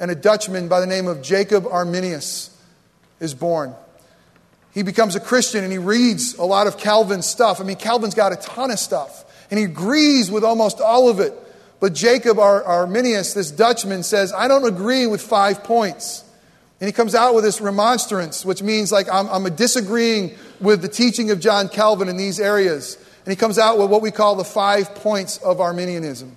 and 0.00 0.10
a 0.10 0.14
Dutchman 0.14 0.68
by 0.68 0.80
the 0.80 0.86
name 0.86 1.06
of 1.06 1.20
Jacob 1.20 1.66
Arminius 1.66 2.56
is 3.20 3.34
born 3.34 3.74
he 4.74 4.82
becomes 4.82 5.14
a 5.14 5.20
Christian 5.20 5.62
and 5.62 5.72
he 5.72 5.78
reads 5.78 6.34
a 6.34 6.44
lot 6.44 6.66
of 6.66 6.76
Calvin's 6.76 7.26
stuff. 7.26 7.60
I 7.60 7.64
mean, 7.64 7.76
Calvin's 7.76 8.14
got 8.14 8.32
a 8.32 8.36
ton 8.36 8.70
of 8.70 8.78
stuff, 8.78 9.24
and 9.50 9.58
he 9.58 9.64
agrees 9.64 10.30
with 10.30 10.44
almost 10.44 10.80
all 10.80 11.08
of 11.08 11.20
it. 11.20 11.32
But 11.80 11.92
Jacob 11.92 12.38
Ar- 12.38 12.64
Arminius, 12.64 13.34
this 13.34 13.50
Dutchman, 13.50 14.02
says, 14.02 14.32
I 14.32 14.48
don't 14.48 14.64
agree 14.66 15.06
with 15.06 15.22
five 15.22 15.62
points. 15.62 16.24
And 16.80 16.88
he 16.88 16.92
comes 16.92 17.14
out 17.14 17.34
with 17.34 17.44
this 17.44 17.60
remonstrance, 17.60 18.44
which 18.44 18.62
means 18.62 18.90
like 18.90 19.08
I'm, 19.10 19.28
I'm 19.28 19.54
disagreeing 19.54 20.36
with 20.60 20.82
the 20.82 20.88
teaching 20.88 21.30
of 21.30 21.40
John 21.40 21.68
Calvin 21.68 22.08
in 22.08 22.16
these 22.16 22.40
areas. 22.40 22.96
And 23.24 23.32
he 23.32 23.36
comes 23.36 23.58
out 23.58 23.78
with 23.78 23.90
what 23.90 24.02
we 24.02 24.10
call 24.10 24.34
the 24.34 24.44
five 24.44 24.94
points 24.96 25.38
of 25.38 25.60
Arminianism. 25.60 26.36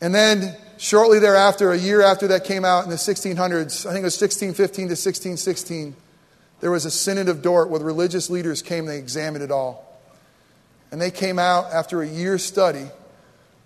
And 0.00 0.14
then 0.14 0.56
shortly 0.78 1.18
thereafter, 1.18 1.72
a 1.72 1.76
year 1.76 2.02
after 2.02 2.28
that 2.28 2.44
came 2.44 2.64
out 2.64 2.84
in 2.84 2.90
the 2.90 2.96
1600s, 2.96 3.86
I 3.86 3.92
think 3.92 4.02
it 4.02 4.06
was 4.06 4.20
1615 4.20 4.56
to 4.56 4.92
1616, 4.92 5.96
there 6.60 6.70
was 6.70 6.84
a 6.84 6.90
synod 6.90 7.28
of 7.28 7.42
Dort 7.42 7.70
where 7.70 7.78
the 7.78 7.84
religious 7.84 8.30
leaders 8.30 8.62
came 8.62 8.80
and 8.80 8.88
they 8.88 8.98
examined 8.98 9.42
it 9.42 9.50
all. 9.50 9.86
And 10.92 11.00
they 11.00 11.10
came 11.10 11.38
out 11.38 11.72
after 11.72 12.02
a 12.02 12.06
year's 12.06 12.44
study 12.44 12.86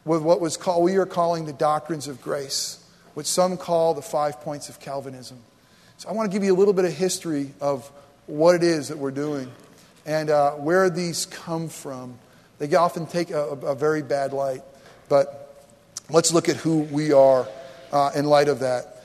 with 0.05 0.23
what 0.23 0.41
was 0.41 0.57
called, 0.57 0.85
we 0.85 0.97
are 0.97 1.07
calling 1.07 1.47
the 1.47 1.53
doctrines 1.53 2.09
of 2.09 2.21
grace, 2.21 2.85
which 3.15 3.27
some 3.27 3.57
call 3.57 3.95
the 3.95 4.03
five 4.03 4.41
points 4.41 4.69
of 4.69 4.79
Calvinism. 4.79 5.39
So 5.97 6.09
I 6.09 6.13
want 6.13 6.31
to 6.31 6.37
give 6.37 6.45
you 6.45 6.55
a 6.55 6.59
little 6.59 6.75
bit 6.75 6.85
of 6.85 6.93
history 6.93 7.53
of 7.61 7.91
what 8.27 8.55
it 8.55 8.63
is 8.63 8.89
that 8.89 8.99
we're 8.99 9.11
doing 9.11 9.51
and 10.07 10.31
uh, 10.31 10.53
where 10.53 10.91
these 10.91 11.27
come 11.27 11.69
from. 11.69 12.19
They 12.59 12.73
often 12.75 13.07
take 13.07 13.31
a, 13.31 13.43
a, 13.43 13.75
very 13.75 14.03
bad 14.03 14.33
light, 14.33 14.63
but 15.09 15.65
let's 16.11 16.33
look 16.33 16.49
at 16.49 16.57
who 16.57 16.81
we 16.81 17.13
are 17.13 17.49
uh, 17.93 18.11
in 18.15 18.27
light 18.27 18.49
of 18.49 18.61
that. 18.61 19.03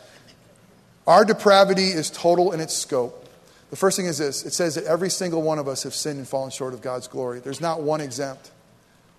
Our 1.08 1.26
depravity 1.26 1.88
is 1.88 2.10
total 2.10 2.52
in 2.52 2.60
its 2.60 2.74
scope. 2.76 3.29
The 3.70 3.76
first 3.76 3.98
thing 3.98 4.08
is 4.08 4.18
this 4.18 4.46
it 4.46 4.54
says 4.54 4.76
that 4.76 4.86
every 4.86 5.10
single 5.10 5.42
one 5.42 5.60
of 5.60 5.68
us 5.68 5.84
have 5.84 5.94
sinned 5.94 6.18
and 6.18 6.28
fallen 6.28 6.52
short 6.52 6.74
of 6.74 6.82
God's 6.82 7.08
glory. 7.08 7.40
There's 7.40 7.62
not 7.62 7.82
one 7.82 8.02
exempt. 8.02 8.52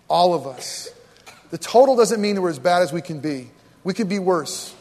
All 0.09 0.35
of 0.35 0.47
us. 0.47 0.91
The 1.51 1.59
total 1.59 1.97
doesn't 1.97 2.21
mean 2.21 2.35
that 2.35 2.43
we're 2.43 2.51
as 2.51 2.59
bad 2.59 2.83
as 2.83 2.93
we 2.93 3.01
can 3.01 3.21
be. 3.21 3.51
We 3.85 3.95
can 3.95 4.09
be 4.09 4.19
worse. 4.19 4.75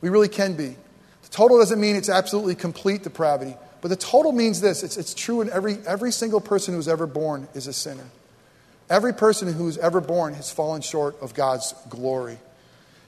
We 0.00 0.08
really 0.08 0.28
can 0.28 0.54
be. 0.54 0.76
The 1.22 1.28
total 1.30 1.58
doesn't 1.58 1.80
mean 1.80 1.96
it's 1.96 2.08
absolutely 2.08 2.54
complete 2.54 3.02
depravity. 3.02 3.56
But 3.80 3.88
the 3.88 3.96
total 3.96 4.32
means 4.32 4.60
this 4.60 4.82
it's, 4.82 4.96
it's 4.96 5.14
true 5.14 5.40
in 5.40 5.50
every, 5.50 5.78
every 5.86 6.12
single 6.12 6.40
person 6.40 6.74
who's 6.74 6.88
ever 6.88 7.06
born 7.06 7.48
is 7.54 7.66
a 7.66 7.72
sinner. 7.72 8.06
Every 8.88 9.12
person 9.12 9.52
who's 9.52 9.78
ever 9.78 10.00
born 10.00 10.34
has 10.34 10.50
fallen 10.50 10.80
short 10.80 11.20
of 11.20 11.34
God's 11.34 11.74
glory. 11.88 12.38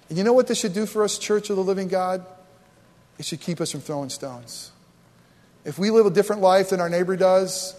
And 0.08 0.18
you 0.18 0.24
know 0.24 0.32
what 0.32 0.48
this 0.48 0.58
should 0.58 0.74
do 0.74 0.86
for 0.86 1.04
us, 1.04 1.18
Church 1.18 1.50
of 1.50 1.56
the 1.56 1.62
Living 1.62 1.88
God? 1.88 2.24
It 3.18 3.24
should 3.24 3.40
keep 3.40 3.60
us 3.60 3.70
from 3.70 3.80
throwing 3.80 4.10
stones. 4.10 4.72
If 5.64 5.78
we 5.78 5.90
live 5.90 6.06
a 6.06 6.10
different 6.10 6.42
life 6.42 6.70
than 6.70 6.80
our 6.80 6.88
neighbor 6.88 7.16
does, 7.16 7.74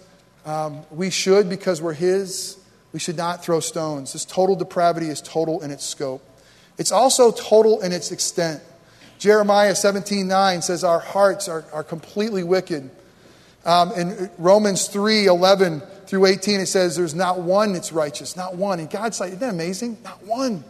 um, 0.45 0.83
we 0.91 1.09
should 1.09 1.49
because 1.49 1.81
we're 1.81 1.93
His. 1.93 2.57
We 2.91 2.99
should 2.99 3.17
not 3.17 3.43
throw 3.43 3.59
stones. 3.59 4.13
This 4.13 4.25
total 4.25 4.55
depravity 4.55 5.07
is 5.07 5.21
total 5.21 5.61
in 5.61 5.71
its 5.71 5.85
scope. 5.85 6.23
It's 6.77 6.91
also 6.91 7.31
total 7.31 7.81
in 7.81 7.91
its 7.91 8.11
extent. 8.11 8.63
Jeremiah 9.19 9.75
17 9.75 10.27
9 10.27 10.61
says, 10.61 10.83
Our 10.83 10.99
hearts 10.99 11.47
are, 11.47 11.65
are 11.73 11.83
completely 11.83 12.43
wicked. 12.43 12.89
Um, 13.65 13.91
in 13.91 14.29
Romans 14.37 14.87
3 14.87 15.25
11 15.25 15.81
through 16.07 16.25
18, 16.25 16.61
it 16.61 16.65
says, 16.67 16.95
There's 16.95 17.13
not 17.13 17.39
one 17.39 17.73
that's 17.73 17.91
righteous, 17.91 18.35
not 18.35 18.55
one. 18.55 18.79
And 18.79 18.89
God's 18.89 19.19
like, 19.19 19.29
Isn't 19.29 19.41
that 19.41 19.53
amazing? 19.53 19.97
Not 20.03 20.23
one. 20.25 20.63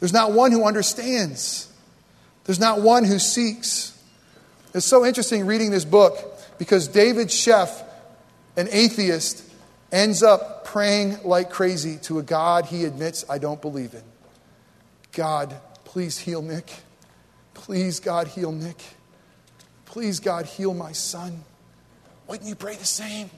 There's 0.00 0.12
not 0.12 0.32
one 0.32 0.52
who 0.52 0.66
understands, 0.66 1.72
there's 2.44 2.60
not 2.60 2.82
one 2.82 3.04
who 3.04 3.18
seeks. 3.18 3.92
It's 4.76 4.84
so 4.84 5.06
interesting 5.06 5.46
reading 5.46 5.70
this 5.70 5.86
book 5.86 6.38
because 6.58 6.86
David 6.86 7.28
Sheff, 7.28 7.82
an 8.58 8.68
atheist, 8.70 9.42
ends 9.90 10.22
up 10.22 10.66
praying 10.66 11.16
like 11.24 11.48
crazy 11.48 11.96
to 12.02 12.18
a 12.18 12.22
God 12.22 12.66
he 12.66 12.84
admits 12.84 13.24
I 13.30 13.38
don't 13.38 13.62
believe 13.62 13.94
in. 13.94 14.02
God, 15.12 15.56
please 15.86 16.18
heal 16.18 16.42
Nick. 16.42 16.70
Please, 17.54 18.00
God, 18.00 18.28
heal 18.28 18.52
Nick. 18.52 18.76
Please, 19.86 20.20
God, 20.20 20.44
heal 20.44 20.74
my 20.74 20.92
son. 20.92 21.42
Wouldn't 22.26 22.46
you 22.46 22.54
pray 22.54 22.76
the 22.76 22.84
same? 22.84 23.30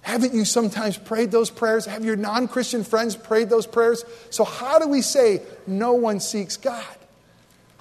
Haven't 0.00 0.34
you 0.34 0.44
sometimes 0.44 0.98
prayed 0.98 1.30
those 1.30 1.50
prayers? 1.50 1.86
Have 1.86 2.04
your 2.04 2.16
non 2.16 2.48
Christian 2.48 2.82
friends 2.82 3.14
prayed 3.14 3.48
those 3.48 3.68
prayers? 3.68 4.04
So, 4.30 4.42
how 4.42 4.80
do 4.80 4.88
we 4.88 5.02
say 5.02 5.40
no 5.68 5.92
one 5.92 6.18
seeks 6.18 6.56
God? 6.56 6.96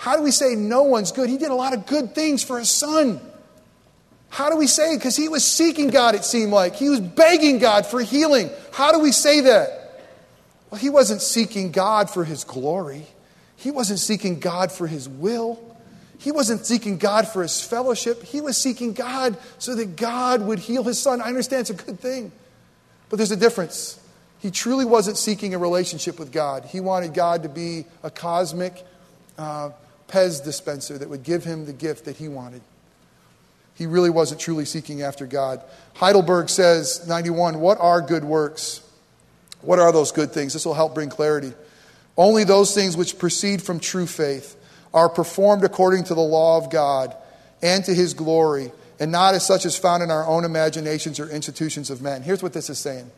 How 0.01 0.17
do 0.17 0.23
we 0.23 0.31
say 0.31 0.55
no 0.55 0.81
one's 0.81 1.11
good? 1.11 1.29
He 1.29 1.37
did 1.37 1.51
a 1.51 1.53
lot 1.53 1.75
of 1.75 1.85
good 1.85 2.15
things 2.15 2.43
for 2.43 2.57
his 2.57 2.71
son. 2.71 3.21
How 4.29 4.49
do 4.49 4.57
we 4.57 4.65
say? 4.65 4.95
Because 4.95 5.15
he 5.15 5.29
was 5.29 5.45
seeking 5.45 5.91
God, 5.91 6.15
it 6.15 6.25
seemed 6.25 6.51
like. 6.51 6.75
He 6.75 6.89
was 6.89 6.99
begging 6.99 7.59
God 7.59 7.85
for 7.85 8.01
healing. 8.01 8.49
How 8.71 8.91
do 8.91 8.97
we 8.97 9.11
say 9.11 9.41
that? 9.41 10.01
Well, 10.71 10.79
he 10.79 10.89
wasn't 10.89 11.21
seeking 11.21 11.71
God 11.71 12.09
for 12.09 12.23
his 12.23 12.43
glory, 12.43 13.05
he 13.57 13.69
wasn't 13.69 13.99
seeking 13.99 14.39
God 14.39 14.71
for 14.71 14.87
his 14.87 15.07
will. 15.07 15.59
He 16.17 16.31
wasn't 16.31 16.65
seeking 16.65 16.97
God 16.97 17.27
for 17.27 17.43
his 17.43 17.61
fellowship. 17.61 18.23
He 18.23 18.41
was 18.41 18.57
seeking 18.57 18.93
God 18.93 19.37
so 19.59 19.75
that 19.75 19.95
God 19.97 20.41
would 20.41 20.57
heal 20.57 20.83
his 20.83 20.99
son. 20.99 21.21
I 21.21 21.25
understand 21.25 21.61
it's 21.61 21.69
a 21.69 21.85
good 21.85 21.99
thing, 21.99 22.31
but 23.09 23.17
there's 23.17 23.31
a 23.31 23.35
difference. 23.35 23.99
He 24.39 24.49
truly 24.49 24.85
wasn't 24.85 25.17
seeking 25.17 25.53
a 25.53 25.59
relationship 25.59 26.17
with 26.17 26.31
God. 26.31 26.65
He 26.65 26.79
wanted 26.79 27.13
God 27.13 27.43
to 27.43 27.49
be 27.49 27.85
a 28.03 28.09
cosmic 28.09 28.83
uh, 29.37 29.71
Pez 30.11 30.43
dispenser 30.43 30.97
that 30.97 31.09
would 31.09 31.23
give 31.23 31.43
him 31.43 31.65
the 31.65 31.73
gift 31.73 32.05
that 32.05 32.17
he 32.17 32.27
wanted. 32.27 32.61
He 33.75 33.87
really 33.87 34.09
wasn't 34.09 34.41
truly 34.41 34.65
seeking 34.65 35.01
after 35.01 35.25
God. 35.25 35.63
Heidelberg 35.95 36.49
says, 36.49 37.07
91, 37.07 37.59
what 37.59 37.79
are 37.79 38.01
good 38.01 38.23
works? 38.23 38.81
What 39.61 39.79
are 39.79 39.91
those 39.91 40.11
good 40.11 40.31
things? 40.31 40.53
This 40.53 40.65
will 40.65 40.73
help 40.73 40.93
bring 40.93 41.09
clarity. 41.09 41.53
Only 42.17 42.43
those 42.43 42.75
things 42.75 42.97
which 42.97 43.17
proceed 43.17 43.61
from 43.61 43.79
true 43.79 44.05
faith 44.05 44.57
are 44.93 45.09
performed 45.09 45.63
according 45.63 46.03
to 46.05 46.13
the 46.13 46.21
law 46.21 46.57
of 46.57 46.69
God 46.69 47.15
and 47.61 47.83
to 47.85 47.93
his 47.93 48.13
glory, 48.13 48.71
and 48.99 49.11
not 49.11 49.35
as 49.35 49.45
such 49.45 49.65
as 49.65 49.77
found 49.77 50.03
in 50.03 50.11
our 50.11 50.25
own 50.27 50.45
imaginations 50.45 51.19
or 51.19 51.29
institutions 51.29 51.89
of 51.89 52.01
men. 52.01 52.21
Here's 52.23 52.43
what 52.43 52.53
this 52.53 52.69
is 52.69 52.79
saying 52.79 53.09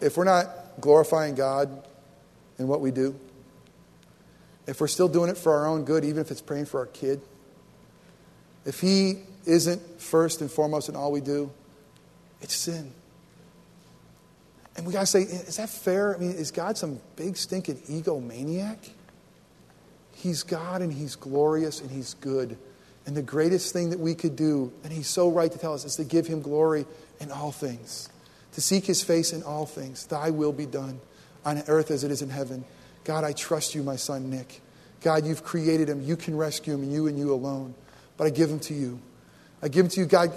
if 0.00 0.16
we're 0.16 0.24
not 0.24 0.50
glorifying 0.80 1.34
God 1.34 1.70
in 2.58 2.68
what 2.68 2.80
we 2.80 2.90
do, 2.90 3.18
if 4.66 4.80
we're 4.80 4.88
still 4.88 5.08
doing 5.08 5.30
it 5.30 5.38
for 5.38 5.54
our 5.54 5.66
own 5.66 5.84
good, 5.84 6.04
even 6.04 6.20
if 6.20 6.30
it's 6.30 6.40
praying 6.40 6.66
for 6.66 6.80
our 6.80 6.86
kid, 6.86 7.20
if 8.64 8.80
he 8.80 9.20
isn't 9.46 10.00
first 10.00 10.40
and 10.40 10.50
foremost 10.50 10.88
in 10.88 10.96
all 10.96 11.12
we 11.12 11.20
do, 11.20 11.50
it's 12.40 12.54
sin. 12.54 12.92
And 14.76 14.86
we 14.86 14.92
got 14.92 15.00
to 15.00 15.06
say, 15.06 15.22
is 15.22 15.56
that 15.56 15.70
fair? 15.70 16.14
I 16.14 16.18
mean, 16.18 16.32
is 16.32 16.50
God 16.50 16.76
some 16.76 17.00
big 17.16 17.36
stinking 17.36 17.76
egomaniac? 17.88 18.78
He's 20.16 20.42
God 20.42 20.82
and 20.82 20.92
He's 20.92 21.16
glorious 21.16 21.80
and 21.80 21.90
He's 21.90 22.14
good. 22.14 22.58
And 23.06 23.16
the 23.16 23.22
greatest 23.22 23.72
thing 23.72 23.90
that 23.90 24.00
we 24.00 24.14
could 24.14 24.34
do, 24.34 24.72
and 24.82 24.92
He's 24.92 25.08
so 25.08 25.30
right 25.30 25.50
to 25.50 25.58
tell 25.58 25.72
us, 25.72 25.84
is 25.84 25.96
to 25.96 26.04
give 26.04 26.26
Him 26.26 26.42
glory 26.42 26.84
in 27.20 27.30
all 27.30 27.52
things, 27.52 28.08
to 28.52 28.60
seek 28.60 28.84
His 28.84 29.02
face 29.02 29.32
in 29.32 29.42
all 29.42 29.64
things. 29.64 30.06
Thy 30.06 30.30
will 30.30 30.52
be 30.52 30.66
done 30.66 31.00
on 31.44 31.62
earth 31.68 31.90
as 31.90 32.02
it 32.02 32.10
is 32.10 32.20
in 32.20 32.30
heaven. 32.30 32.64
God, 33.06 33.22
I 33.22 33.32
trust 33.32 33.76
you, 33.76 33.84
my 33.84 33.94
son 33.94 34.30
Nick. 34.30 34.60
God, 35.00 35.24
you've 35.24 35.44
created 35.44 35.88
him. 35.88 36.02
You 36.02 36.16
can 36.16 36.36
rescue 36.36 36.74
him, 36.74 36.90
you 36.90 37.06
and 37.06 37.16
you 37.16 37.32
alone. 37.32 37.72
But 38.16 38.26
I 38.26 38.30
give 38.30 38.50
him 38.50 38.58
to 38.60 38.74
you. 38.74 38.98
I 39.62 39.68
give 39.68 39.84
him 39.84 39.90
to 39.92 40.00
you. 40.00 40.06
God, 40.06 40.32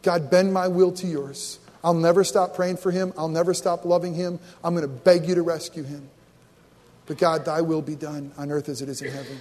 God, 0.00 0.30
bend 0.30 0.54
my 0.54 0.68
will 0.68 0.92
to 0.92 1.08
yours. 1.08 1.58
I'll 1.82 1.92
never 1.92 2.22
stop 2.22 2.54
praying 2.54 2.76
for 2.76 2.92
him. 2.92 3.12
I'll 3.18 3.26
never 3.26 3.52
stop 3.52 3.84
loving 3.84 4.14
him. 4.14 4.38
I'm 4.62 4.76
going 4.76 4.88
to 4.88 4.94
beg 4.94 5.26
you 5.26 5.34
to 5.34 5.42
rescue 5.42 5.82
him. 5.82 6.08
But 7.06 7.18
God, 7.18 7.44
thy 7.44 7.62
will 7.62 7.82
be 7.82 7.96
done 7.96 8.30
on 8.38 8.52
earth 8.52 8.68
as 8.68 8.80
it 8.80 8.88
is 8.88 9.02
in 9.02 9.10
heaven. 9.10 9.38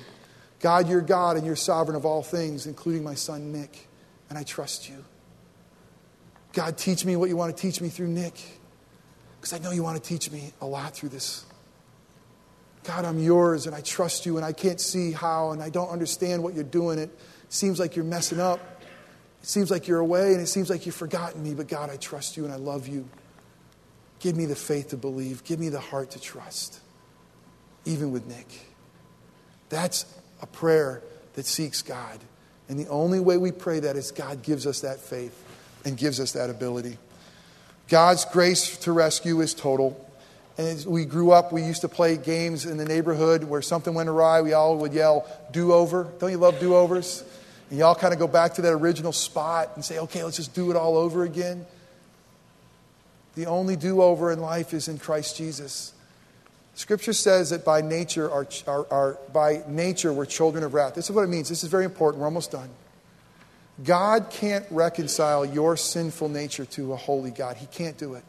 God, 0.59 0.89
you're 0.89 1.01
God 1.01 1.38
and 1.38 1.45
you're 1.45 1.55
sovereign 1.55 1.95
of 1.95 2.05
all 2.07 2.23
things, 2.23 2.65
including 2.65 3.03
my 3.03 3.13
son 3.13 3.51
Nick, 3.51 3.88
and 4.29 4.38
I 4.39 4.43
trust 4.43 4.89
you. 4.89 5.05
God, 6.53 6.75
teach 6.75 7.05
me 7.05 7.15
what 7.17 7.29
you 7.29 7.38
want 7.38 7.55
to 7.55 7.62
teach 7.62 7.81
me 7.81 7.89
through 7.89 8.07
Nick, 8.07 8.39
because 9.39 9.53
I 9.53 9.59
know 9.59 9.69
you 9.69 9.83
want 9.83 10.01
to 10.01 10.09
teach 10.09 10.31
me 10.31 10.53
a 10.59 10.65
lot 10.65 10.95
through 10.95 11.09
this. 11.09 11.45
God, 12.84 13.06
I'm 13.06 13.19
yours 13.19 13.65
and 13.65 13.76
I 13.76 13.82
trust 13.82 14.26
you 14.26 14.38
and 14.38 14.46
I 14.46 14.52
can't 14.52 14.80
see 14.80 15.12
how 15.12 15.52
and 15.52 15.62
I 15.62 15.69
don't 15.69 15.89
understand 15.89 16.43
what 16.43 16.54
you're 16.54 16.63
doing. 16.63 17.00
It 17.00 17.10
seems 17.50 17.80
like 17.80 17.96
you're 17.96 18.06
messing 18.06 18.39
up. 18.39 18.60
It 19.41 19.48
seems 19.48 19.72
like 19.72 19.88
you're 19.88 20.00
away 20.00 20.34
and 20.34 20.41
it 20.41 20.48
seems 20.48 20.69
like 20.69 20.86
you've 20.86 20.96
forgotten 20.96 21.43
me, 21.43 21.54
but 21.54 21.67
God, 21.67 21.89
I 21.89 21.98
trust 21.98 22.38
you 22.38 22.46
and 22.46 22.54
I 22.54 22.58
love 22.58 22.88
you. 22.88 23.08
Give 24.19 24.36
me 24.36 24.46
the 24.46 24.56
faith 24.56 24.89
to 24.89 24.98
believe, 24.98 25.43
give 25.43 25.60
me 25.60 25.69
the 25.69 25.80
heart 25.80 26.12
to 26.12 26.19
trust 26.22 26.80
even 27.86 28.12
with 28.12 28.26
Nick. 28.28 28.48
That's 29.69 30.06
a 30.41 30.48
prayer 30.48 31.02
that 31.34 31.46
seeks 31.46 31.82
God. 31.82 32.19
And 32.69 32.80
the 32.80 32.88
only 32.88 33.19
way 33.19 33.38
we 33.38 33.52
pray 33.52 33.80
that 33.82 33.96
is 33.96 34.12
God 34.12 34.41
gives 34.41 34.65
us 34.65 34.82
that 34.82 35.00
faith 35.00 35.38
and 35.84 35.98
gives 35.98 36.19
us 36.19 36.34
that 36.34 36.50
ability. 36.50 36.98
God's 37.89 38.26
grace 38.26 38.78
to 38.78 38.91
rescue 38.91 39.41
is 39.41 39.54
total. 39.54 40.02
And 40.57 40.67
as 40.67 40.85
we 40.85 41.05
grew 41.05 41.31
up, 41.31 41.51
we 41.51 41.63
used 41.63 41.81
to 41.81 41.89
play 41.89 42.15
games 42.15 42.65
in 42.65 42.77
the 42.77 42.85
neighborhood 42.85 43.43
where 43.43 43.61
something 43.61 43.93
went 43.93 44.09
awry. 44.09 44.41
We 44.41 44.53
all 44.53 44.77
would 44.77 44.93
yell, 44.93 45.27
do 45.51 45.73
over. 45.73 46.07
Don't 46.19 46.29
you 46.29 46.37
love 46.37 46.59
do 46.59 46.75
overs? 46.75 47.23
And 47.69 47.79
y'all 47.79 47.95
kind 47.95 48.13
of 48.13 48.19
go 48.19 48.27
back 48.27 48.53
to 48.55 48.61
that 48.61 48.71
original 48.71 49.11
spot 49.11 49.71
and 49.75 49.83
say, 49.83 49.97
okay, 49.97 50.23
let's 50.23 50.37
just 50.37 50.53
do 50.53 50.69
it 50.69 50.77
all 50.77 50.95
over 50.95 51.23
again. 51.23 51.65
The 53.35 53.47
only 53.47 53.75
do 53.75 54.01
over 54.03 54.31
in 54.31 54.39
life 54.39 54.73
is 54.73 54.87
in 54.87 54.99
Christ 54.99 55.37
Jesus. 55.37 55.93
Scripture 56.75 57.13
says 57.13 57.49
that 57.49 57.65
by 57.65 57.81
nature, 57.81 58.29
are, 58.29 58.47
are, 58.67 58.87
are, 58.91 59.17
by 59.31 59.63
nature 59.67 60.13
we're 60.13 60.25
children 60.25 60.63
of 60.63 60.75
wrath. 60.75 60.93
This 60.93 61.05
is 61.05 61.15
what 61.15 61.23
it 61.23 61.29
means. 61.29 61.49
This 61.49 61.63
is 61.63 61.69
very 61.69 61.85
important. 61.85 62.21
We're 62.21 62.27
almost 62.27 62.51
done. 62.51 62.69
God 63.83 64.29
can't 64.29 64.65
reconcile 64.69 65.45
your 65.45 65.77
sinful 65.77 66.29
nature 66.29 66.65
to 66.65 66.93
a 66.93 66.95
holy 66.95 67.31
God. 67.31 67.57
He 67.57 67.65
can't 67.65 67.97
do 67.97 68.13
it. 68.13 68.23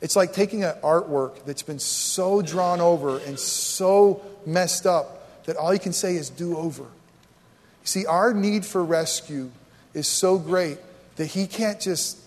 It's 0.00 0.16
like 0.16 0.32
taking 0.32 0.64
an 0.64 0.74
artwork 0.82 1.44
that's 1.44 1.62
been 1.62 1.78
so 1.78 2.42
drawn 2.42 2.80
over 2.80 3.18
and 3.18 3.38
so 3.38 4.22
messed 4.44 4.86
up 4.86 5.44
that 5.46 5.56
all 5.56 5.72
you 5.72 5.80
can 5.80 5.92
say 5.92 6.16
is 6.16 6.28
do 6.28 6.56
over. 6.56 6.82
You 6.82 6.88
see, 7.84 8.06
our 8.06 8.34
need 8.34 8.66
for 8.66 8.84
rescue 8.84 9.50
is 9.94 10.06
so 10.06 10.38
great 10.38 10.78
that 11.16 11.26
He 11.26 11.46
can't 11.46 11.80
just 11.80 12.18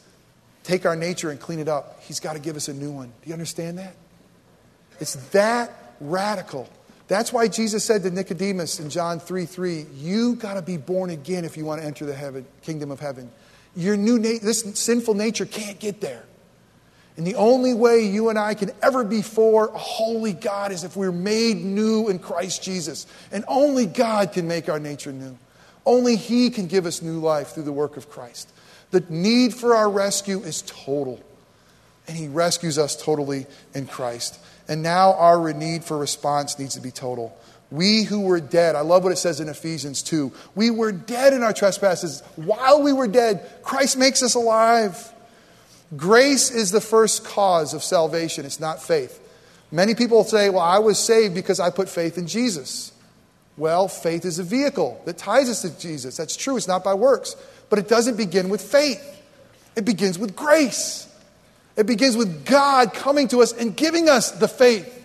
take 0.63 0.86
our 0.86 0.95
nature 0.95 1.29
and 1.29 1.39
clean 1.39 1.60
it 1.60 1.67
up. 1.67 2.01
He's 2.03 2.19
got 2.19 2.34
to 2.34 2.39
give 2.39 2.55
us 2.55 2.67
a 2.67 2.73
new 2.73 2.91
one. 2.91 3.08
Do 3.21 3.27
you 3.27 3.34
understand 3.34 3.77
that? 3.77 3.93
It's 4.99 5.15
that 5.32 5.71
radical. 5.99 6.69
That's 7.08 7.34
why 7.34 7.47
Jesus 7.47 7.84
said 7.84 8.03
to 8.03 8.12
Nicodemus 8.12 8.79
in 8.79 8.89
John 8.89 9.19
3 9.19 9.45
3, 9.45 9.86
you 9.95 10.36
got 10.36 10.55
to 10.55 10.62
be 10.62 10.77
born 10.77 11.10
again 11.10 11.45
if 11.45 11.58
you 11.58 11.65
want 11.65 11.82
to 11.82 11.88
enter 11.88 12.05
the 12.05 12.13
heaven, 12.13 12.45
kingdom 12.62 12.91
of 12.91 12.99
heaven. 12.99 13.32
Your 13.75 13.97
new 13.97 14.17
na- 14.17 14.39
this 14.41 14.62
sinful 14.75 15.13
nature 15.13 15.45
can't 15.45 15.79
get 15.79 16.01
there. 16.01 16.23
And 17.19 17.27
the 17.27 17.36
only 17.36 17.73
way 17.73 18.05
you 18.05 18.29
and 18.29 18.39
I 18.39 18.53
can 18.53 18.71
ever 18.82 19.03
be 19.03 19.21
for 19.21 19.67
a 19.67 19.77
holy 19.77 20.32
God 20.32 20.71
is 20.71 20.86
if 20.86 20.95
we're 20.95 21.12
made 21.12 21.58
new 21.58 22.08
in 22.08 22.17
Christ 22.17 22.63
Jesus. 22.63 23.08
And 23.29 23.43
only 23.49 23.86
God 23.88 24.32
can 24.32 24.47
make 24.47 24.69
our 24.69 24.79
nature 24.79 25.12
new. 25.12 25.38
Only 25.86 26.15
He 26.15 26.49
can 26.49 26.67
give 26.67 26.86
us 26.86 27.01
new 27.01 27.19
life 27.19 27.49
through 27.49 27.63
the 27.63 27.73
work 27.73 27.97
of 27.97 28.10
Christ. 28.10 28.49
The 28.91 29.03
need 29.10 29.53
for 29.53 29.75
our 29.75 29.89
rescue 29.89 30.39
is 30.39 30.62
total. 30.62 31.21
And 32.08 32.15
He 32.15 32.29
rescues 32.29 32.77
us 32.77 32.95
totally 32.95 33.47
in 33.73 33.86
Christ. 33.86 34.39
And 34.69 34.82
now 34.82 35.12
our 35.15 35.51
need 35.51 35.84
for 35.84 35.97
response 35.97 36.58
needs 36.58 36.75
to 36.75 36.82
be 36.82 36.89
total. 36.89 37.38
We 37.69 38.03
who 38.03 38.21
were 38.21 38.39
dead, 38.39 38.77
I 38.77 38.82
love 38.82 39.03
what 39.03 39.12
it 39.12 39.17
says 39.17 39.41
in 39.41 39.49
Ephesians 39.49 40.03
2. 40.03 40.32
We 40.55 40.71
were 40.71 40.93
dead 40.93 41.34
in 41.34 41.43
our 41.43 41.51
trespasses. 41.51 42.23
While 42.38 42.82
we 42.82 42.93
were 42.93 43.10
dead, 43.10 43.45
Christ 43.62 43.97
makes 43.97 44.23
us 44.23 44.36
alive. 44.36 45.13
Grace 45.95 46.52
is 46.52 46.71
the 46.71 46.82
first 46.82 47.25
cause 47.25 47.73
of 47.73 47.84
salvation, 47.84 48.45
it's 48.45 48.60
not 48.60 48.82
faith. 48.82 49.19
Many 49.71 49.95
people 49.95 50.23
say, 50.23 50.49
Well, 50.49 50.63
I 50.63 50.80
was 50.80 50.99
saved 50.99 51.36
because 51.36 51.60
I 51.60 51.69
put 51.69 51.89
faith 51.89 52.17
in 52.17 52.28
Jesus. 52.28 52.91
Well, 53.58 53.88
faith 53.88 54.23
is 54.23 54.39
a 54.39 54.43
vehicle 54.43 55.02
that 55.06 55.17
ties 55.17 55.49
us 55.49 55.63
to 55.63 55.78
Jesus. 55.80 56.15
That's 56.15 56.36
true, 56.36 56.58
it's 56.58 56.67
not 56.67 56.84
by 56.84 56.93
works. 56.93 57.36
But 57.69 57.80
it 57.80 57.88
doesn't 57.88 58.17
begin 58.17 58.49
with 58.49 58.62
faith, 58.62 59.04
it 59.75 59.86
begins 59.86 60.17
with 60.17 60.36
grace. 60.36 61.06
It 61.75 61.86
begins 61.86 62.17
with 62.17 62.45
God 62.45 62.93
coming 62.93 63.30
to 63.30 63.41
us 63.41 63.54
and 63.54 63.73
giving 63.73 64.10
us 64.10 64.32
the 64.32 64.49
faith 64.49 64.99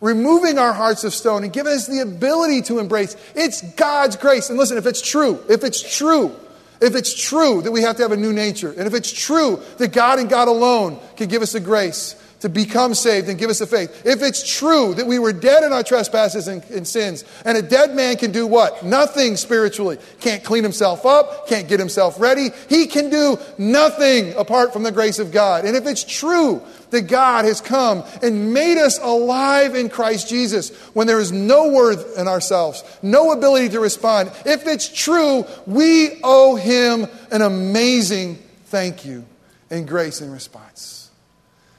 removing 0.00 0.58
our 0.58 0.72
hearts 0.72 1.04
of 1.04 1.14
stone 1.14 1.44
and 1.44 1.52
giving 1.52 1.72
us 1.72 1.86
the 1.86 2.00
ability 2.00 2.62
to 2.62 2.78
embrace. 2.78 3.16
It's 3.34 3.62
God's 3.74 4.16
grace. 4.16 4.50
And 4.50 4.58
listen, 4.58 4.78
if 4.78 4.86
it's 4.86 5.00
true, 5.00 5.42
if 5.48 5.64
it's 5.64 5.96
true, 5.96 6.34
if 6.80 6.94
it's 6.94 7.14
true 7.14 7.62
that 7.62 7.72
we 7.72 7.82
have 7.82 7.96
to 7.96 8.02
have 8.02 8.12
a 8.12 8.16
new 8.16 8.32
nature, 8.32 8.70
and 8.70 8.86
if 8.86 8.94
it's 8.94 9.10
true 9.10 9.62
that 9.78 9.92
God 9.92 10.18
and 10.18 10.28
God 10.28 10.48
alone 10.48 10.98
can 11.16 11.28
give 11.28 11.42
us 11.42 11.52
the 11.52 11.60
grace 11.60 12.14
to 12.40 12.48
become 12.48 12.94
saved 12.94 13.28
and 13.28 13.38
give 13.38 13.50
us 13.50 13.60
the 13.60 13.66
faith, 13.66 14.04
if 14.04 14.22
it's 14.22 14.46
true 14.58 14.94
that 14.94 15.06
we 15.06 15.18
were 15.18 15.32
dead 15.32 15.64
in 15.64 15.72
our 15.72 15.82
trespasses 15.82 16.48
and, 16.48 16.62
and, 16.64 16.86
sins, 16.86 17.24
and 17.44 17.56
a 17.56 17.62
dead 17.62 17.94
man 17.94 18.16
can 18.16 18.30
do 18.30 18.46
what? 18.46 18.84
Nothing 18.84 19.36
spiritually. 19.36 19.98
Can't 20.20 20.44
clean 20.44 20.62
himself 20.62 21.06
up, 21.06 21.48
can't 21.48 21.68
get 21.68 21.80
himself 21.80 22.20
ready. 22.20 22.50
He 22.68 22.86
can 22.86 23.10
do 23.10 23.38
nothing 23.58 24.34
apart 24.34 24.72
from 24.72 24.82
the 24.82 24.92
grace 24.92 25.18
of 25.18 25.32
God. 25.32 25.64
And 25.64 25.76
if 25.76 25.86
it's 25.86 26.04
true 26.04 26.62
that 26.90 27.02
God 27.02 27.44
has 27.46 27.60
come 27.60 28.04
and 28.22 28.52
made 28.52 28.78
us 28.78 28.98
alive 28.98 29.74
in 29.74 29.88
Christ 29.88 30.28
Jesus 30.28 30.70
when 30.94 31.06
there 31.06 31.20
is 31.20 31.32
no 31.32 31.70
worth 31.70 32.18
in 32.18 32.28
ourselves, 32.28 32.84
no 33.02 33.32
ability 33.32 33.70
to 33.70 33.80
respond. 33.80 34.30
If 34.44 34.66
it's 34.66 34.88
true, 34.88 35.44
we 35.66 36.20
owe 36.22 36.56
Him 36.56 37.06
an 37.30 37.42
amazing 37.42 38.38
thank 38.66 39.04
you 39.04 39.24
and 39.70 39.88
grace 39.88 40.20
in 40.20 40.30
response. 40.30 41.05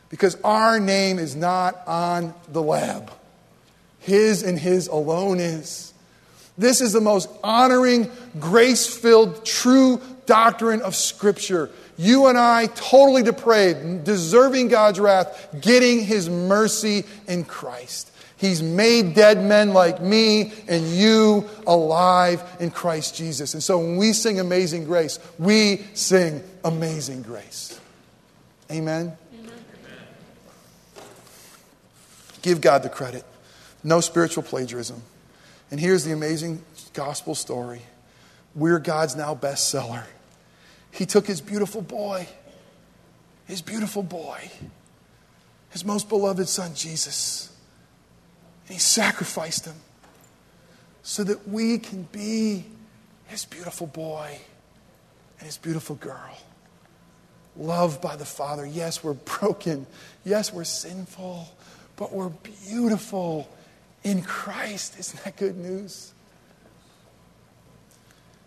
Because 0.10 0.36
our 0.44 0.80
name 0.80 1.20
is 1.20 1.36
not 1.36 1.76
on 1.88 2.34
the 2.50 2.62
lab, 2.62 3.12
His 4.00 4.44
and 4.44 4.58
His 4.58 4.88
alone 4.88 5.40
is. 5.40 5.94
This 6.58 6.82
is 6.82 6.94
the 6.94 7.02
most 7.02 7.30
honoring, 7.44 8.10
grace 8.40 8.88
filled, 8.88 9.46
true 9.46 10.02
doctrine 10.26 10.82
of 10.82 10.96
Scripture 10.96 11.70
you 11.98 12.28
and 12.28 12.38
I, 12.38 12.68
totally 12.68 13.24
depraved, 13.24 14.04
deserving 14.04 14.68
God's 14.68 15.00
wrath, 15.00 15.50
getting 15.60 16.00
his 16.00 16.30
mercy 16.30 17.04
in 17.28 17.44
Christ. 17.44 18.12
He's 18.38 18.62
made 18.62 19.16
dead 19.16 19.44
men 19.44 19.74
like 19.74 20.00
me 20.00 20.54
and 20.68 20.88
you 20.88 21.50
alive 21.66 22.44
in 22.60 22.70
Christ 22.70 23.16
Jesus. 23.16 23.56
And 23.56 23.64
so 23.64 23.80
when 23.80 23.98
we 23.98 24.14
sing 24.14 24.40
Amazing 24.40 24.86
Grace, 24.86 25.18
we 25.40 25.78
sing 25.96 26.44
Amazing 26.64 27.24
Grace. 27.24 27.80
Amen? 28.70 29.18
Amen. 29.34 29.58
Give 32.48 32.62
God 32.62 32.82
the 32.82 32.88
credit. 32.88 33.26
No 33.84 34.00
spiritual 34.00 34.42
plagiarism. 34.42 35.02
And 35.70 35.82
here's 35.82 36.06
the 36.06 36.14
amazing 36.14 36.64
gospel 36.94 37.36
story. 37.36 37.82
We're 38.56 38.80
God's 38.80 39.18
now 39.18 39.36
bestseller. 39.36 40.06
He 40.92 41.06
took 41.06 41.28
his 41.28 41.42
beautiful 41.42 41.82
boy, 41.82 42.26
his 43.48 43.62
beautiful 43.62 44.02
boy, 44.02 44.50
his 45.72 45.84
most 45.84 46.08
beloved 46.08 46.48
son, 46.48 46.74
Jesus, 46.74 47.52
and 48.68 48.76
he 48.76 48.80
sacrificed 48.80 49.66
him 49.66 49.76
so 51.04 51.26
that 51.26 51.50
we 51.50 51.80
can 51.80 52.04
be 52.14 52.64
his 53.26 53.44
beautiful 53.44 53.88
boy 53.88 54.40
and 55.40 55.46
his 55.46 55.58
beautiful 55.58 55.98
girl. 55.98 56.38
Loved 57.58 58.02
by 58.02 58.16
the 58.16 58.24
Father. 58.24 58.66
Yes, 58.66 59.04
we're 59.04 59.16
broken. 59.16 59.86
Yes, 60.24 60.54
we're 60.54 60.64
sinful, 60.64 61.50
but 61.98 62.14
we're 62.14 62.30
beautiful 62.30 63.50
in 64.04 64.22
Christ. 64.22 64.98
Isn't 64.98 65.24
that 65.26 65.36
good 65.36 65.58
news? 65.58 66.14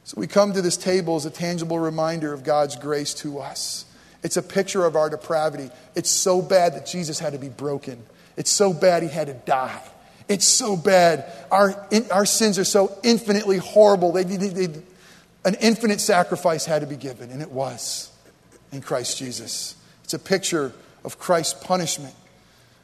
So 0.05 0.19
we 0.19 0.27
come 0.27 0.55
to 0.55 0.63
this 0.63 0.77
table 0.77 1.17
as 1.17 1.27
a 1.27 1.31
tangible 1.31 1.79
reminder 1.79 2.33
of 2.33 2.43
God's 2.43 2.77
grace 2.77 3.13
to 3.15 3.41
us. 3.41 3.85
It's 4.23 4.37
a 4.37 4.43
picture 4.43 4.85
of 4.85 4.97
our 4.97 5.11
depravity. 5.11 5.71
It's 5.95 6.11
so 6.11 6.41
bad 6.41 6.75
that 6.75 6.87
Jesus 6.87 7.19
had 7.19 7.33
to 7.33 7.39
be 7.39 7.49
broken. 7.49 8.03
It's 8.37 8.51
so 8.51 8.73
bad 8.73 9.03
he 9.03 9.09
had 9.09 9.27
to 9.27 9.35
die. 9.35 9.83
It's 10.29 10.47
so 10.47 10.77
bad. 10.77 11.31
Our, 11.51 11.87
in, 11.91 12.11
our 12.11 12.25
sins 12.25 12.59
are 12.59 12.65
so 12.65 12.97
infinitely 13.03 13.59
horrible. 13.59 14.13
They, 14.13 14.25
they, 14.25 14.49
they, 14.49 14.83
an 15.45 15.57
infinite 15.61 16.01
sacrifice 16.01 16.65
had 16.65 16.81
to 16.81 16.87
be 16.87 16.97
given, 16.97 17.31
and 17.31 17.43
it 17.43 17.51
was 17.51 18.13
in 18.73 18.81
Christ 18.81 19.19
Jesus. 19.19 19.75
It's 20.05 20.15
a 20.15 20.19
picture 20.19 20.73
of 21.05 21.19
Christ's 21.19 21.65
punishment 21.65 22.15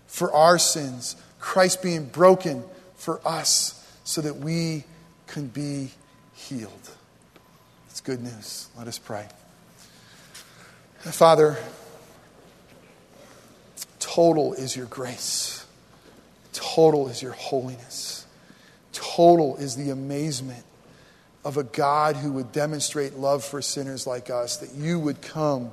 for 0.07 0.33
our 0.33 0.59
sins, 0.59 1.16
Christ 1.38 1.83
being 1.83 2.07
broken 2.07 2.64
for 2.97 3.21
us 3.27 3.73
so 4.05 4.21
that 4.21 4.37
we 4.37 4.85
can 5.27 5.49
be 5.49 5.90
healed 6.35 6.90
It's 7.90 8.01
good 8.01 8.23
news. 8.23 8.69
Let 8.77 8.87
us 8.87 8.99
pray. 8.99 9.27
Father, 11.01 11.57
total 13.99 14.55
is 14.55 14.77
your 14.77 14.87
grace, 14.87 15.64
total 16.53 17.09
is 17.09 17.23
your 17.23 17.33
holiness, 17.33 18.27
total 18.92 19.57
is 19.57 19.77
the 19.77 19.90
amazement 19.90 20.64
of 21.45 21.57
a 21.57 21.62
God 21.62 22.16
who 22.16 22.33
would 22.33 22.51
demonstrate 22.51 23.14
love 23.14 23.45
for 23.45 23.62
sinners 23.62 24.05
like 24.07 24.31
us, 24.31 24.57
that 24.57 24.75
you 24.75 24.99
would 24.99 25.23
come 25.23 25.71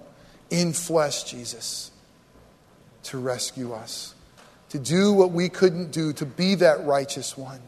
in 0.52 0.72
flesh, 0.72 1.24
Jesus, 1.24 1.89
to 3.04 3.17
rescue 3.17 3.74
us, 3.74 4.13
to 4.73 4.79
do 4.79 5.13
what 5.13 5.29
we 5.29 5.49
couldn't 5.49 5.91
do, 5.91 6.12
to 6.13 6.25
be 6.25 6.55
that 6.55 6.83
righteous 6.83 7.38
one, 7.38 7.59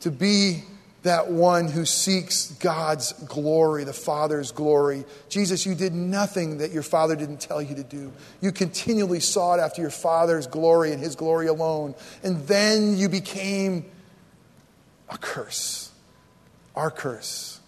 to 0.00 0.10
be 0.10 0.64
that 1.04 1.30
one 1.30 1.68
who 1.68 1.84
seeks 1.84 2.50
God's 2.54 3.12
glory, 3.12 3.84
the 3.84 3.92
Father's 3.92 4.50
glory. 4.50 5.04
Jesus, 5.28 5.64
you 5.64 5.76
did 5.76 5.94
nothing 5.94 6.58
that 6.58 6.72
your 6.72 6.82
Father 6.82 7.14
didn't 7.14 7.40
tell 7.40 7.62
you 7.62 7.76
to 7.76 7.84
do. 7.84 8.12
You 8.40 8.50
continually 8.50 9.20
sought 9.20 9.60
after 9.60 9.80
your 9.80 9.92
Father's 9.92 10.48
glory 10.48 10.90
and 10.90 11.00
His 11.00 11.14
glory 11.14 11.46
alone. 11.46 11.94
And 12.24 12.44
then 12.48 12.98
you 12.98 13.08
became 13.08 13.84
a 15.08 15.18
curse, 15.18 15.92
our 16.74 16.90
curse, 16.90 17.60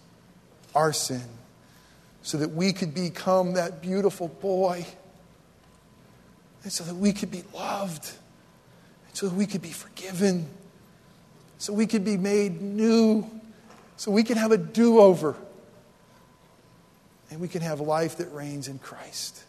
our 0.74 0.92
sin, 0.92 1.22
so 2.22 2.36
that 2.38 2.50
we 2.50 2.72
could 2.72 2.94
become 2.94 3.52
that 3.52 3.80
beautiful 3.80 4.26
boy, 4.26 4.84
and 6.64 6.72
so 6.72 6.82
that 6.82 6.96
we 6.96 7.12
could 7.12 7.30
be 7.30 7.44
loved, 7.54 8.10
so 9.20 9.28
we 9.28 9.46
could 9.46 9.62
be 9.62 9.72
forgiven 9.72 10.48
so 11.61 11.74
we 11.74 11.87
could 11.87 12.06
be 12.06 12.16
made 12.16 12.62
new, 12.62 13.30
so 13.98 14.11
we 14.11 14.22
can 14.22 14.38
have 14.38 14.50
a 14.50 14.56
do 14.56 14.98
over, 14.98 15.37
and 17.30 17.38
we 17.38 17.48
can 17.48 17.61
have 17.61 17.80
life 17.80 18.16
that 18.16 18.33
reigns 18.33 18.66
in 18.66 18.78
Christ. 18.78 19.44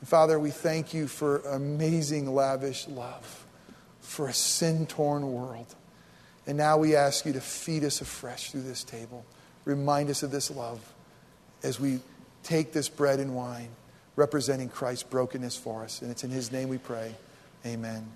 And 0.00 0.08
Father, 0.08 0.38
we 0.38 0.50
thank 0.50 0.92
you 0.92 1.08
for 1.08 1.38
amazing, 1.38 2.32
lavish 2.32 2.86
love 2.86 3.46
for 4.02 4.28
a 4.28 4.34
sin 4.34 4.84
torn 4.84 5.32
world. 5.32 5.74
And 6.46 6.58
now 6.58 6.76
we 6.76 6.94
ask 6.94 7.24
you 7.24 7.32
to 7.32 7.40
feed 7.40 7.84
us 7.84 8.02
afresh 8.02 8.50
through 8.50 8.64
this 8.64 8.84
table. 8.84 9.24
Remind 9.64 10.10
us 10.10 10.22
of 10.22 10.30
this 10.30 10.50
love 10.50 10.92
as 11.62 11.80
we 11.80 12.00
take 12.42 12.74
this 12.74 12.90
bread 12.90 13.18
and 13.18 13.34
wine 13.34 13.70
representing 14.14 14.68
Christ's 14.68 15.04
brokenness 15.04 15.56
for 15.56 15.84
us. 15.84 16.02
And 16.02 16.10
it's 16.10 16.22
in 16.22 16.30
his 16.30 16.52
name 16.52 16.68
we 16.68 16.76
pray. 16.76 17.14
Amen. 17.64 18.06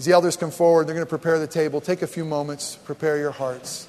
As 0.00 0.06
the 0.06 0.12
elders 0.12 0.34
come 0.34 0.50
forward, 0.50 0.86
they're 0.86 0.94
going 0.94 1.04
to 1.04 1.10
prepare 1.10 1.38
the 1.38 1.46
table. 1.46 1.78
Take 1.78 2.00
a 2.00 2.06
few 2.06 2.24
moments, 2.24 2.74
prepare 2.74 3.18
your 3.18 3.32
hearts. 3.32 3.86